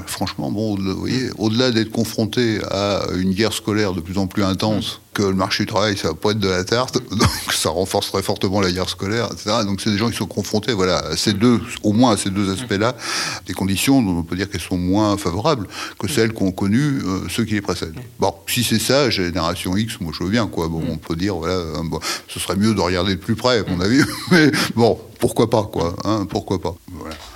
Franchement, 0.08 0.52
bon, 0.52 0.76
vous 0.76 0.96
voyez, 0.96 1.30
au-delà 1.38 1.72
d'être 1.72 1.92
confronté 1.92 2.60
à 2.70 3.04
une 3.16 3.34
guerre 3.34 3.54
scolaire 3.54 3.94
de 3.94 4.02
plus 4.02 4.18
en 4.18 4.28
plus 4.28 4.44
intense, 4.44 5.02
que 5.16 5.24
le 5.24 5.34
marché 5.34 5.64
du 5.64 5.68
travail, 5.68 5.98
ça 5.98 6.10
va 6.10 6.14
pas 6.14 6.32
être 6.32 6.40
de 6.40 6.50
la 6.50 6.64
tarte, 6.64 6.96
donc 7.10 7.54
ça 7.54 7.70
renforce 7.70 8.12
très 8.12 8.22
fortement 8.22 8.62
la 8.62 8.72
guerre 8.72 8.90
scolaire, 8.90 9.30
etc. 9.32 9.64
Donc 9.66 9.82
c'est 9.82 9.90
des 9.90 9.98
gens 9.98 10.10
qui 10.10 10.18
sont 10.18 10.28
confrontés, 10.28 10.74
voilà, 10.74 11.00
à 11.00 11.16
ces 11.18 11.34
deux, 11.34 11.62
au 11.82 11.94
moins 11.94 12.14
à 12.14 12.18
ces 12.18 12.30
deux 12.30 12.52
aspects-là, 12.52 12.96
des 13.48 13.54
conditions 13.54 14.02
dont 14.02 14.18
on 14.18 14.24
peut 14.24 14.36
dire 14.36 14.50
qu'elles 14.50 14.62
sont 14.62 14.78
moins 14.78 15.18
favorables 15.18 15.68
que 15.98 16.08
celles 16.08 16.34
qu'ont 16.34 16.52
connues 16.52 17.02
euh, 17.06 17.28
ceux 17.30 17.46
qui 17.46 17.54
les 17.54 17.62
précèdent. 17.62 17.96
Bon, 18.20 18.34
si 18.48 18.64
c'est 18.64 18.80
ça, 18.80 19.10
génération 19.10 19.76
X, 19.78 20.00
moi 20.02 20.12
je 20.16 20.24
veux 20.24 20.30
bien, 20.30 20.48
quoi. 20.48 20.68
Bon, 20.68 20.84
on 20.90 20.98
peut 20.98 21.16
dire, 21.16 21.36
voilà, 21.36 21.56
euh, 21.56 21.82
bon, 21.86 22.00
ce 22.28 22.40
serait 22.40 22.58
mieux 22.58 22.76
de 22.76 22.82
regarder 22.82 23.16
de 23.16 23.20
plus 23.20 23.36
près, 23.36 23.60
à 23.60 23.64
mon 23.70 23.80
avis, 23.80 24.02
mais 24.32 24.52
bon, 24.76 25.00
pourquoi 25.20 25.50
pas, 25.50 25.64
quoi, 25.64 25.96
hein, 26.04 26.26
pourquoi 26.30 26.62
pas. 26.62 26.76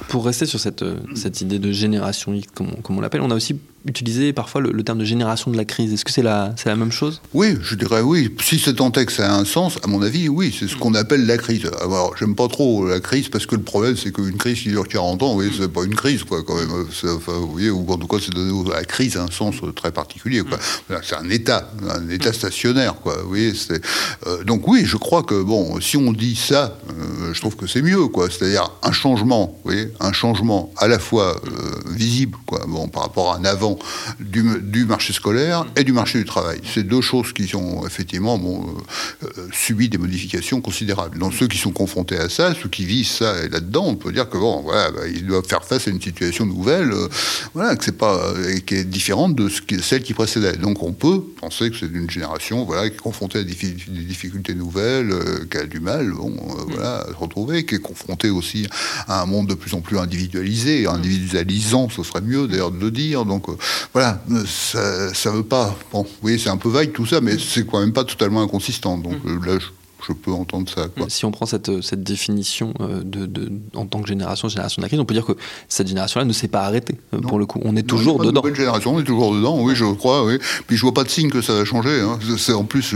Pour 0.08 0.26
rester 0.26 0.46
sur 0.46 0.60
cette, 0.60 0.84
euh, 0.84 1.00
cette 1.16 1.42
idée 1.42 1.60
de 1.60 1.72
génération 1.72 2.34
X, 2.34 2.48
comme 2.54 2.98
on 2.98 3.02
l'appelle, 3.02 3.22
on 3.22 3.32
a 3.32 3.36
aussi 3.36 3.60
utiliser 3.86 4.34
parfois 4.34 4.62
le, 4.62 4.84
terme 4.84 5.00
de 5.00 5.06
génération 5.06 5.52
de 5.52 5.58
la 5.58 5.66
crise. 5.66 5.94
Est-ce 5.94 6.06
que 6.06 6.12
c'est 6.12 6.22
la, 6.22 6.54
c'est 6.58 6.70
la 6.70 6.76
même 6.76 6.92
chose? 6.92 7.22
Oui, 7.34 7.56
je 7.62 7.76
dirais 7.76 8.02
oui. 8.02 8.34
Si 8.42 8.60
c'est 8.60 8.76
tant 8.76 8.92
que 8.92 9.12
ça 9.12 9.34
a 9.34 9.38
un 9.38 9.46
sens, 9.46 9.78
à 9.84 9.88
mon 9.88 10.02
avis, 10.02 10.30
oui, 10.30 10.56
c'est 10.58 10.68
ce 10.68 10.76
qu'on 10.76 10.94
appelle 10.96 11.26
la 11.26 11.38
crise. 11.38 11.70
Alors, 11.82 12.16
j'aime 12.18 12.36
pas 12.36 12.48
trop 12.48 12.88
la 12.88 13.00
crise 13.00 13.30
parce 13.30 13.46
que 13.46 13.56
le 13.56 13.62
problème, 13.62 13.96
c'est 13.96 14.12
qu'une 14.12 14.38
crise 14.38 14.60
qui 14.62 14.70
dure 14.70 14.88
40 14.88 15.24
ans, 15.24 15.36
oui, 15.36 15.52
c'est 15.58 15.72
pas 15.72 15.84
une 15.84 15.96
crise, 15.96 16.24
quoi, 16.24 16.44
quand 16.44 16.56
même. 16.56 16.70
Enfin, 16.72 17.34
vous 17.34 17.52
voyez, 17.52 17.70
ou 17.70 17.86
en 17.90 17.98
tout 17.98 18.08
cas, 18.08 18.18
c'est 18.22 18.34
donné 18.34 18.52
à 18.72 18.78
la 18.78 18.86
crise 18.86 19.18
un 19.18 19.30
sens 19.32 19.56
très 19.76 19.92
particulier, 19.92 20.42
quoi. 20.42 20.58
C'est 21.04 21.16
un 21.16 21.30
état, 21.30 21.72
un 21.90 22.10
état 22.10 22.34
stationnaire, 22.34 22.96
quoi. 22.96 23.18
Vous 23.22 23.30
voyez, 23.30 23.54
c'est, 23.54 23.82
euh, 24.28 24.44
donc 24.44 24.68
oui, 24.68 24.84
je 24.86 24.98
crois 24.98 25.24
que, 25.24 25.42
bon, 25.42 25.80
si 25.80 25.98
on 25.98 26.12
dit 26.12 26.36
ça, 26.36 26.78
euh, 26.90 27.34
je 27.34 27.40
trouve 27.40 27.56
que 27.56 27.68
c'est 27.68 27.82
mieux, 27.82 28.08
quoi. 28.08 28.28
C'est-à-dire 28.30 28.72
un 28.84 28.92
changement, 28.92 29.60
vous 29.64 29.72
voyez, 29.72 29.92
un 30.00 30.12
changement 30.12 30.72
à 30.78 30.88
la 30.88 31.00
fois 31.00 31.42
euh, 31.46 31.92
visible, 31.92 32.38
quoi, 32.46 32.66
bon, 32.68 32.88
par 32.88 33.04
rapport 33.04 33.34
à 33.34 33.38
un 33.38 33.46
avant 33.46 33.79
du, 34.20 34.86
marché 34.86 35.14
scolaire 35.14 35.66
et 35.76 35.84
du 35.84 35.94
marché 35.94 36.20
du 36.20 36.26
travail. 36.26 36.60
C'est 36.64 36.84
deux 36.84 37.02
choses 37.02 37.34
qui 37.34 37.54
ont 37.56 37.86
effectivement 37.86 38.38
bon, 38.38 38.76
euh, 39.24 39.28
euh, 39.38 39.48
subi 39.52 39.90
des 39.90 39.98
modifications 39.98 40.62
considérables. 40.62 41.18
Dans 41.20 41.32
ceux 41.32 41.48
qui 41.48 41.58
sont 41.58 41.72
confrontés 41.72 42.18
à 42.18 42.30
ça, 42.30 42.54
ceux 42.54 42.70
qui 42.70 42.86
vivent 42.86 43.08
ça 43.08 43.44
et 43.44 43.50
là-dedans, 43.50 43.86
on 43.88 43.96
peut 43.96 44.12
dire 44.12 44.30
que 44.30 44.38
bon, 44.38 44.62
voilà, 44.62 44.92
bah, 44.92 45.02
ils 45.08 45.26
doivent 45.26 45.46
faire 45.46 45.64
face 45.64 45.88
à 45.88 45.92
une 45.92 46.02
situation 46.02 46.46
nouvelle, 46.46 46.92
euh, 46.92 47.08
voilà, 47.54 47.76
que 47.76 47.84
c'est 47.84 47.98
pas, 47.98 48.34
qui 48.66 48.76
est 48.76 48.84
différente 48.84 49.36
de 49.36 49.50
ce 49.50 49.62
qui, 49.62 49.82
celle 49.82 50.04
qui 50.04 50.14
précédait. 50.14 50.58
Donc 50.58 50.84
on 50.84 50.94
peut 50.94 51.22
penser 51.40 51.70
que 51.70 51.78
c'est 51.78 51.92
une 51.92 52.10
génération, 52.10 52.66
voilà, 52.66 52.90
qui 52.90 52.96
est 52.96 53.00
confrontée 53.00 53.40
à 53.40 53.44
des, 53.44 53.54
difficultés 53.54 54.56
nouvelles, 54.56 55.14
qui 55.50 55.58
a 55.58 55.66
du 55.66 55.80
mal, 55.80 56.12
bon, 56.12 56.36
voilà, 56.70 57.00
à 57.00 57.08
se 57.08 57.16
retrouver, 57.16 57.66
qui 57.66 57.76
est 57.76 57.80
confrontée 57.80 58.30
aussi 58.30 58.68
à 59.08 59.22
un 59.22 59.26
monde 59.26 59.48
de 59.48 59.54
plus 59.54 59.74
en 59.74 59.82
plus 59.82 59.98
individualisé, 59.98 60.88
individualisant, 60.88 61.90
ce 61.90 62.04
serait 62.04 62.22
mieux 62.22 62.48
d'ailleurs 62.48 62.72
de 62.72 62.80
le 62.80 62.92
dire. 62.92 63.26
Donc 63.26 63.48
voilà, 63.94 64.22
ça, 64.46 65.32
ne 65.32 65.36
veut 65.38 65.44
pas. 65.44 65.76
Bon, 65.92 66.04
vous 66.04 66.10
voyez, 66.22 66.38
c'est 66.38 66.50
un 66.50 66.58
peu 66.58 66.70
vague 66.70 66.92
tout 66.92 67.06
ça, 67.06 67.22
mais 67.22 67.38
c'est 67.38 67.66
quand 67.66 67.80
même 67.80 67.94
pas 67.94 68.04
totalement 68.04 68.42
inconsistant. 68.42 68.98
Donc 68.98 69.24
mm. 69.24 69.30
euh, 69.30 69.54
là, 69.54 69.60
je 70.08 70.14
peux 70.14 70.32
entendre 70.32 70.70
ça. 70.70 70.88
Quoi. 70.88 71.08
Si 71.10 71.26
on 71.26 71.32
prend 71.32 71.46
cette, 71.46 71.82
cette 71.82 72.04
définition 72.04 72.74
euh, 72.80 73.02
de, 73.04 73.26
de, 73.26 73.52
en 73.76 73.86
tant 73.86 74.02
que 74.02 74.08
génération, 74.08 74.48
génération 74.48 74.82
de 74.82 74.86
la 74.86 74.90
crise, 74.90 75.00
on 75.00 75.06
peut 75.06 75.14
dire 75.14 75.26
que 75.26 75.34
cette 75.68 75.88
génération-là 75.88 76.26
ne 76.26 76.34
s'est 76.34 76.48
pas 76.48 76.62
arrêtée, 76.62 76.96
euh, 77.14 77.20
pour 77.20 77.40
le 77.40 77.46
coup. 77.46 77.60
On 77.64 77.76
est 77.76 77.84
toujours 77.84 78.20
dedans. 78.20 78.42
Une 78.46 78.56
génération, 78.56 78.96
on 78.96 79.00
est 79.00 79.04
toujours 79.04 79.34
dedans, 79.34 79.62
oui, 79.62 79.76
je 79.76 79.86
crois. 79.86 80.26
Oui. 80.26 80.40
Puis 80.68 80.78
je 80.78 80.82
vois 80.82 80.94
pas 80.94 81.04
de 81.04 81.10
signe 81.10 81.30
que 81.30 81.42
ça 81.42 81.54
va 81.54 81.66
changer. 81.66 82.02
Hein. 82.02 82.20
C'est, 82.38 82.54
en 82.54 82.64
plus, 82.64 82.96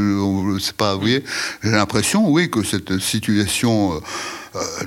c'est 0.59 0.75
pas, 0.75 0.95
vous 0.95 1.01
voyez, 1.01 1.23
j'ai 1.63 1.71
l'impression, 1.71 2.29
oui, 2.29 2.49
que 2.49 2.63
cette 2.63 2.99
situation. 2.99 3.93
Euh, 3.93 3.99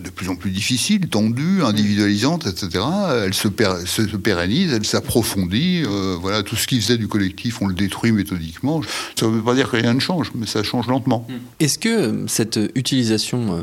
de 0.03 0.11
plus 0.11 0.29
en 0.29 0.37
plus 0.37 0.51
difficile, 0.51 1.09
tendue, 1.09 1.63
individualisante, 1.63 2.47
etc. 2.47 2.85
Elle 3.25 3.35
se, 3.35 3.49
se 3.87 4.17
pérennise, 4.17 4.73
elle 4.73 4.87
s'approfondit. 4.87 5.83
Euh, 5.85 6.17
voilà, 6.21 6.43
tout 6.43 6.57
ce 6.57 6.67
qui 6.67 6.81
faisait 6.81 6.99
du 6.99 7.09
collectif, 7.09 7.61
on 7.61 7.67
le 7.67 7.75
détruit 7.75 8.13
méthodiquement. 8.13 8.81
Ça 9.19 9.27
ne 9.27 9.33
veut 9.33 9.43
pas 9.43 9.55
dire 9.55 9.71
que 9.71 9.77
rien 9.77 9.95
ne 9.95 10.01
change, 10.01 10.31
mais 10.35 10.47
ça 10.47 10.63
change 10.63 10.87
lentement. 10.87 11.27
Hmm. 11.29 11.35
Est-ce 11.61 11.79
que 11.79 11.89
euh, 11.89 12.27
cette 12.29 12.59
utilisation 12.75 13.63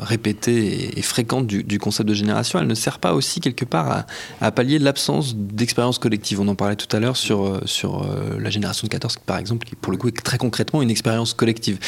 répétée 0.00 0.98
et 0.98 1.02
fréquente 1.02 1.46
du, 1.46 1.78
concept 1.78 2.08
de 2.08 2.14
génération, 2.14 2.58
elle 2.58 2.66
ne 2.66 2.74
sert 2.74 2.98
pas 2.98 3.14
aussi 3.14 3.40
quelque 3.40 3.64
part 3.64 4.06
à, 4.40 4.50
pallier 4.50 4.78
l'absence 4.78 5.34
d'expérience 5.36 5.98
collective? 5.98 6.40
On 6.40 6.48
en 6.48 6.54
parlait 6.54 6.76
tout 6.76 6.94
à 6.94 7.00
l'heure 7.00 7.16
sur, 7.16 7.60
sur 7.66 8.06
la 8.38 8.50
génération 8.50 8.86
de 8.86 8.90
14, 8.90 9.18
par 9.26 9.38
exemple, 9.38 9.66
qui 9.66 9.74
pour 9.74 9.92
le 9.92 9.98
coup 9.98 10.08
est 10.08 10.22
très 10.22 10.38
concrètement 10.38 10.82
une 10.82 10.90
expérience 10.90 11.34
collective. 11.34 11.78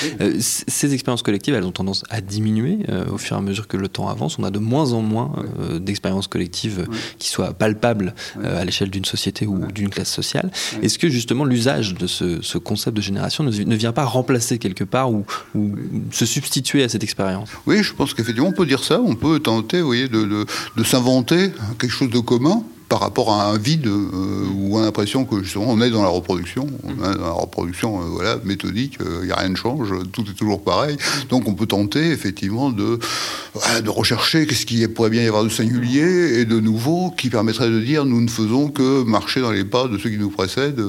ces 0.40 0.92
expériences 0.92 1.22
collectives, 1.22 1.54
elles 1.54 1.64
ont 1.64 1.72
tendance 1.72 2.04
à 2.10 2.20
diminuer 2.20 2.78
au 3.10 3.18
fur 3.18 3.36
et 3.36 3.38
à 3.38 3.42
mesure 3.42 3.45
que 3.68 3.76
le 3.76 3.88
temps 3.88 4.08
avance, 4.08 4.38
on 4.38 4.44
a 4.44 4.50
de 4.50 4.58
moins 4.58 4.92
en 4.92 5.02
moins 5.02 5.32
euh, 5.58 5.78
d'expériences 5.78 6.26
collectives 6.26 6.86
qui 7.18 7.28
soient 7.28 7.52
palpables 7.52 8.14
euh, 8.42 8.60
à 8.60 8.64
l'échelle 8.64 8.90
d'une 8.90 9.04
société 9.04 9.46
ou 9.46 9.70
d'une 9.72 9.90
classe 9.90 10.10
sociale. 10.10 10.50
Est-ce 10.82 10.98
que 10.98 11.08
justement 11.08 11.44
l'usage 11.44 11.94
de 11.94 12.06
ce, 12.06 12.58
concept 12.58 12.96
de 12.96 13.02
génération 13.02 13.44
ne, 13.44 13.76
vient 13.76 13.92
pas 13.92 14.04
remplacer 14.04 14.58
quelque 14.58 14.84
part 14.84 15.10
ou, 15.12 15.24
se 16.10 16.26
substituer 16.26 16.82
à 16.82 16.88
cette 16.88 17.04
expérience? 17.04 17.50
Oui, 17.66 17.82
je 17.82 17.92
pense 17.94 18.14
qu'effectivement 18.14 18.48
on 18.48 18.52
peut 18.52 18.66
dire 18.66 18.82
ça, 18.82 19.00
on 19.00 19.14
peut 19.14 19.40
tenter 19.40 19.80
vous 19.80 19.86
voyez, 19.86 20.08
de, 20.08 20.46
de 20.76 20.84
s'inventer 20.84 21.52
quelque 21.78 21.90
chose 21.90 22.10
de 22.10 22.18
commun 22.18 22.62
par 22.88 23.00
rapport 23.00 23.32
à 23.32 23.50
un 23.50 23.58
vide 23.58 23.86
euh, 23.86 24.46
ou 24.54 24.78
à 24.78 24.82
l'impression 24.82 25.24
que 25.24 25.42
justement 25.42 25.66
on 25.68 25.80
est 25.80 25.90
dans 25.90 26.02
la 26.02 26.08
reproduction, 26.08 26.68
on 26.84 26.90
est 26.90 27.16
dans 27.16 27.26
la 27.26 27.32
reproduction 27.32 28.00
euh, 28.00 28.04
voilà, 28.06 28.38
méthodique, 28.44 28.98
il 29.00 29.06
euh, 29.06 29.24
n'y 29.26 29.32
a 29.32 29.36
rien 29.36 29.50
de 29.50 29.56
change, 29.56 29.92
tout 30.12 30.22
est 30.22 30.34
toujours 30.34 30.62
pareil. 30.62 30.96
Donc 31.28 31.48
on 31.48 31.54
peut 31.54 31.66
tenter 31.66 32.10
effectivement 32.10 32.70
de, 32.70 32.98
de 33.82 33.90
rechercher 33.90 34.46
qu'est-ce 34.46 34.66
qui 34.66 34.86
pourrait 34.88 35.10
bien 35.10 35.22
y 35.22 35.26
avoir 35.26 35.42
de 35.42 35.48
singulier 35.48 36.38
et 36.38 36.44
de 36.44 36.60
nouveau 36.60 37.10
qui 37.16 37.28
permettrait 37.28 37.70
de 37.70 37.80
dire 37.80 38.04
nous 38.04 38.20
ne 38.20 38.30
faisons 38.30 38.68
que 38.68 39.02
marcher 39.02 39.40
dans 39.40 39.50
les 39.50 39.64
pas 39.64 39.88
de 39.88 39.98
ceux 39.98 40.10
qui 40.10 40.18
nous 40.18 40.30
précèdent. 40.30 40.82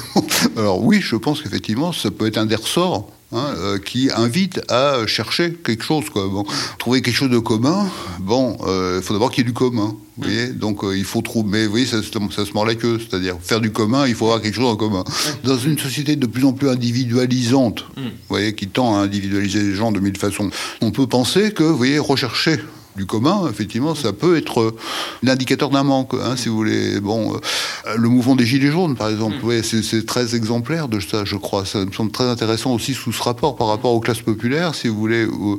Alors 0.56 0.82
oui, 0.82 1.00
je 1.00 1.16
pense 1.16 1.42
qu'effectivement 1.42 1.92
ça 1.92 2.10
peut 2.10 2.26
être 2.26 2.38
un 2.38 2.46
des 2.46 2.56
ressorts 2.56 3.08
Hein, 3.32 3.54
euh, 3.58 3.78
qui 3.80 4.08
invite 4.14 4.60
à 4.70 5.04
chercher 5.08 5.52
quelque 5.52 5.82
chose. 5.82 6.10
Quoi. 6.10 6.28
Bon, 6.28 6.46
trouver 6.78 7.02
quelque 7.02 7.16
chose 7.16 7.30
de 7.30 7.40
commun, 7.40 7.88
bon, 8.20 8.56
euh, 8.64 9.00
il 9.00 9.04
faut 9.04 9.14
d'abord 9.14 9.32
qu'il 9.32 9.42
y 9.42 9.44
ait 9.44 9.50
du 9.50 9.52
commun. 9.52 9.96
Vous 10.16 10.22
voyez 10.22 10.46
Donc 10.50 10.84
euh, 10.84 10.96
il 10.96 11.04
faut 11.04 11.22
trouver. 11.22 11.48
Mais 11.50 11.64
vous 11.64 11.72
voyez, 11.72 11.86
ça, 11.86 11.96
ça 12.04 12.46
se 12.46 12.52
mord 12.52 12.64
la 12.64 12.76
queue. 12.76 13.00
C'est-à-dire, 13.00 13.36
faire 13.42 13.60
du 13.60 13.72
commun, 13.72 14.06
il 14.06 14.14
faut 14.14 14.26
avoir 14.26 14.40
quelque 14.40 14.54
chose 14.54 14.70
en 14.70 14.76
commun. 14.76 15.02
Dans 15.42 15.58
une 15.58 15.76
société 15.76 16.14
de 16.14 16.26
plus 16.26 16.44
en 16.44 16.52
plus 16.52 16.68
individualisante, 16.68 17.84
mm. 17.96 18.02
vous 18.02 18.10
voyez, 18.28 18.54
qui 18.54 18.68
tend 18.68 18.94
à 18.94 19.00
individualiser 19.00 19.60
les 19.60 19.74
gens 19.74 19.90
de 19.90 19.98
mille 19.98 20.16
façons, 20.16 20.48
on 20.80 20.92
peut 20.92 21.08
penser 21.08 21.50
que, 21.50 21.64
vous 21.64 21.76
voyez, 21.76 21.98
rechercher 21.98 22.60
du 22.96 23.06
commun, 23.06 23.48
effectivement, 23.50 23.94
ça 23.94 24.12
peut 24.12 24.36
être 24.36 24.74
l'indicateur 25.22 25.70
d'un 25.70 25.82
manque, 25.82 26.14
hein, 26.14 26.36
si 26.36 26.48
vous 26.48 26.56
voulez. 26.56 27.00
Bon, 27.00 27.34
euh, 27.34 27.96
le 27.96 28.08
mouvement 28.08 28.36
des 28.36 28.46
Gilets 28.46 28.70
jaunes, 28.70 28.96
par 28.96 29.08
exemple, 29.08 29.36
mm. 29.44 29.62
c'est 29.62 30.06
très 30.06 30.34
exemplaire 30.34 30.88
de 30.88 31.00
ça, 31.00 31.24
je 31.24 31.36
crois. 31.36 31.64
Ça 31.64 31.84
me 31.84 31.92
semble 31.92 32.10
très 32.10 32.24
intéressant 32.24 32.74
aussi 32.74 32.94
sous 32.94 33.12
ce 33.12 33.22
rapport 33.22 33.56
par 33.56 33.68
rapport 33.68 33.92
aux 33.92 34.00
classes 34.00 34.22
populaires, 34.22 34.74
si 34.74 34.88
vous 34.88 34.96
voulez, 34.96 35.24
vous 35.24 35.58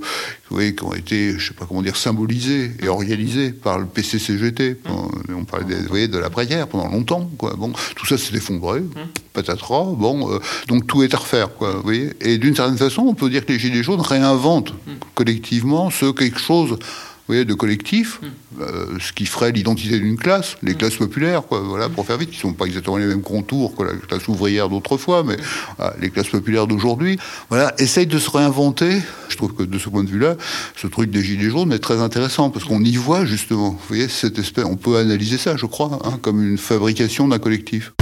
voyez, 0.49 0.75
qui 0.75 0.83
ont 0.83 0.93
été, 0.93 1.37
je 1.37 1.47
sais 1.47 1.53
pas 1.53 1.65
comment 1.65 1.81
dire, 1.81 1.95
symbolisées 1.95 2.71
et 2.81 2.87
organisées 2.87 3.51
par 3.51 3.79
le 3.79 3.85
PCCGT. 3.85 4.77
Mm. 4.85 5.35
On 5.37 5.45
parlait 5.45 5.65
des, 5.65 5.75
vous 5.75 5.89
voyez, 5.89 6.07
de 6.07 6.17
la 6.17 6.29
prière 6.29 6.67
pendant 6.67 6.89
longtemps, 6.89 7.29
quoi. 7.37 7.55
Bon, 7.57 7.71
tout 7.95 8.05
ça 8.05 8.17
s'est 8.17 8.35
effondré, 8.35 8.81
mm. 8.81 8.93
patatras. 9.33 9.93
Bon, 9.95 10.33
euh, 10.33 10.39
donc 10.67 10.87
tout 10.87 11.03
est 11.03 11.13
à 11.13 11.17
refaire, 11.17 11.53
quoi. 11.55 11.73
Vous 11.73 11.83
voyez. 11.83 12.11
Et 12.21 12.37
d'une 12.37 12.55
certaine 12.55 12.77
façon, 12.77 13.03
on 13.03 13.13
peut 13.13 13.29
dire 13.29 13.45
que 13.45 13.53
les 13.53 13.59
Gilets 13.59 13.83
jaunes 13.83 14.01
réinventent 14.01 14.73
collectivement 15.15 15.89
ce 15.89 16.11
quelque 16.11 16.39
chose 16.39 16.77
voyez, 17.27 17.45
de 17.45 17.53
collectif, 17.53 18.19
hmm. 18.21 18.61
euh, 18.61 18.85
ce 18.99 19.13
qui 19.13 19.25
ferait 19.25 19.51
l'identité 19.51 19.99
d'une 19.99 20.17
classe, 20.17 20.57
les 20.63 20.73
hmm. 20.73 20.77
classes 20.77 20.95
populaires, 20.95 21.43
quoi, 21.43 21.61
voilà, 21.61 21.89
pour 21.89 22.05
faire 22.05 22.17
vite, 22.17 22.31
qui 22.31 22.37
ne 22.37 22.41
sont 22.41 22.53
pas 22.53 22.65
exactement 22.65 22.97
les 22.97 23.05
mêmes 23.05 23.21
contours 23.21 23.75
que 23.75 23.83
la 23.83 23.93
classe 23.93 24.27
ouvrière 24.27 24.69
d'autrefois, 24.69 25.23
mais 25.23 25.37
les 25.99 26.09
classes 26.09 26.29
populaires 26.29 26.67
d'aujourd'hui, 26.67 27.19
voilà, 27.49 27.73
essayent 27.77 28.07
de 28.07 28.19
se 28.19 28.29
réinventer. 28.29 29.01
Je 29.29 29.37
trouve 29.37 29.53
que 29.53 29.63
de 29.63 29.77
ce 29.77 29.89
point 29.89 30.03
de 30.03 30.09
vue-là, 30.09 30.35
ce 30.75 30.87
truc 30.87 31.09
des 31.09 31.21
gilets 31.21 31.49
jaunes 31.49 31.73
est 31.73 31.79
très 31.79 31.99
intéressant, 31.99 32.49
parce 32.49 32.65
qu'on 32.65 32.83
y 32.83 32.95
voit 32.95 33.25
justement, 33.25 33.71
vous 33.71 33.87
voyez, 33.87 34.07
cette 34.07 34.39
espèce, 34.39 34.65
on 34.65 34.75
peut 34.75 34.97
analyser 34.97 35.37
ça, 35.37 35.57
je 35.57 35.65
crois, 35.65 35.99
hein, 36.03 36.17
comme 36.21 36.43
une 36.43 36.57
fabrication 36.57 37.27
d'un 37.27 37.39
collectif. 37.39 37.93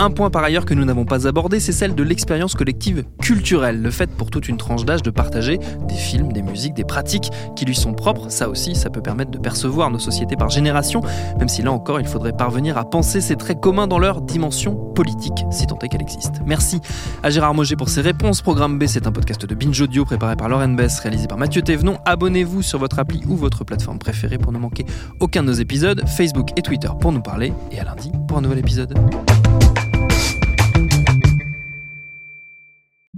Un 0.00 0.10
point 0.10 0.30
par 0.30 0.42
ailleurs 0.42 0.64
que 0.64 0.72
nous 0.72 0.86
n'avons 0.86 1.04
pas 1.04 1.28
abordé, 1.28 1.60
c'est 1.60 1.72
celle 1.72 1.94
de 1.94 2.02
l'expérience 2.02 2.54
collective 2.54 3.04
culturelle, 3.20 3.82
le 3.82 3.90
fait 3.90 4.10
pour 4.10 4.30
toute 4.30 4.48
une 4.48 4.56
tranche 4.56 4.86
d'âge 4.86 5.02
de 5.02 5.10
partager 5.10 5.58
des 5.86 5.94
films, 5.94 6.32
des 6.32 6.40
musiques, 6.40 6.72
des 6.72 6.84
pratiques 6.84 7.30
qui 7.54 7.66
lui 7.66 7.74
sont 7.74 7.92
propres. 7.92 8.30
Ça 8.30 8.48
aussi, 8.48 8.74
ça 8.74 8.88
peut 8.88 9.02
permettre 9.02 9.30
de 9.30 9.36
percevoir 9.36 9.90
nos 9.90 9.98
sociétés 9.98 10.36
par 10.36 10.48
génération, 10.48 11.02
même 11.38 11.50
si 11.50 11.60
là 11.60 11.70
encore, 11.70 12.00
il 12.00 12.06
faudrait 12.06 12.32
parvenir 12.32 12.78
à 12.78 12.88
penser 12.88 13.20
ces 13.20 13.36
traits 13.36 13.60
communs 13.60 13.86
dans 13.86 13.98
leur 13.98 14.22
dimension 14.22 14.74
politique, 14.74 15.44
si 15.50 15.66
tant 15.66 15.78
est 15.80 15.88
qu'elle 15.88 16.00
existe. 16.00 16.36
Merci 16.46 16.80
à 17.22 17.28
Gérard 17.28 17.52
Moget 17.52 17.76
pour 17.76 17.90
ses 17.90 18.00
réponses. 18.00 18.40
Programme 18.40 18.78
B, 18.78 18.84
c'est 18.86 19.06
un 19.06 19.12
podcast 19.12 19.44
de 19.44 19.54
Binge 19.54 19.82
Audio 19.82 20.06
préparé 20.06 20.34
par 20.34 20.48
Lauren 20.48 20.70
Bess, 20.70 20.98
réalisé 21.00 21.26
par 21.26 21.36
Mathieu 21.36 21.60
Thévenon. 21.60 21.98
Abonnez-vous 22.06 22.62
sur 22.62 22.78
votre 22.78 23.00
appli 23.00 23.20
ou 23.28 23.36
votre 23.36 23.64
plateforme 23.64 23.98
préférée 23.98 24.38
pour 24.38 24.52
ne 24.52 24.58
manquer 24.58 24.86
aucun 25.20 25.42
de 25.42 25.48
nos 25.48 25.52
épisodes, 25.52 26.02
Facebook 26.08 26.52
et 26.56 26.62
Twitter 26.62 26.88
pour 26.98 27.12
nous 27.12 27.20
parler, 27.20 27.52
et 27.70 27.80
à 27.80 27.84
lundi 27.84 28.10
pour 28.26 28.38
un 28.38 28.40
nouvel 28.40 28.60
épisode. 28.60 28.98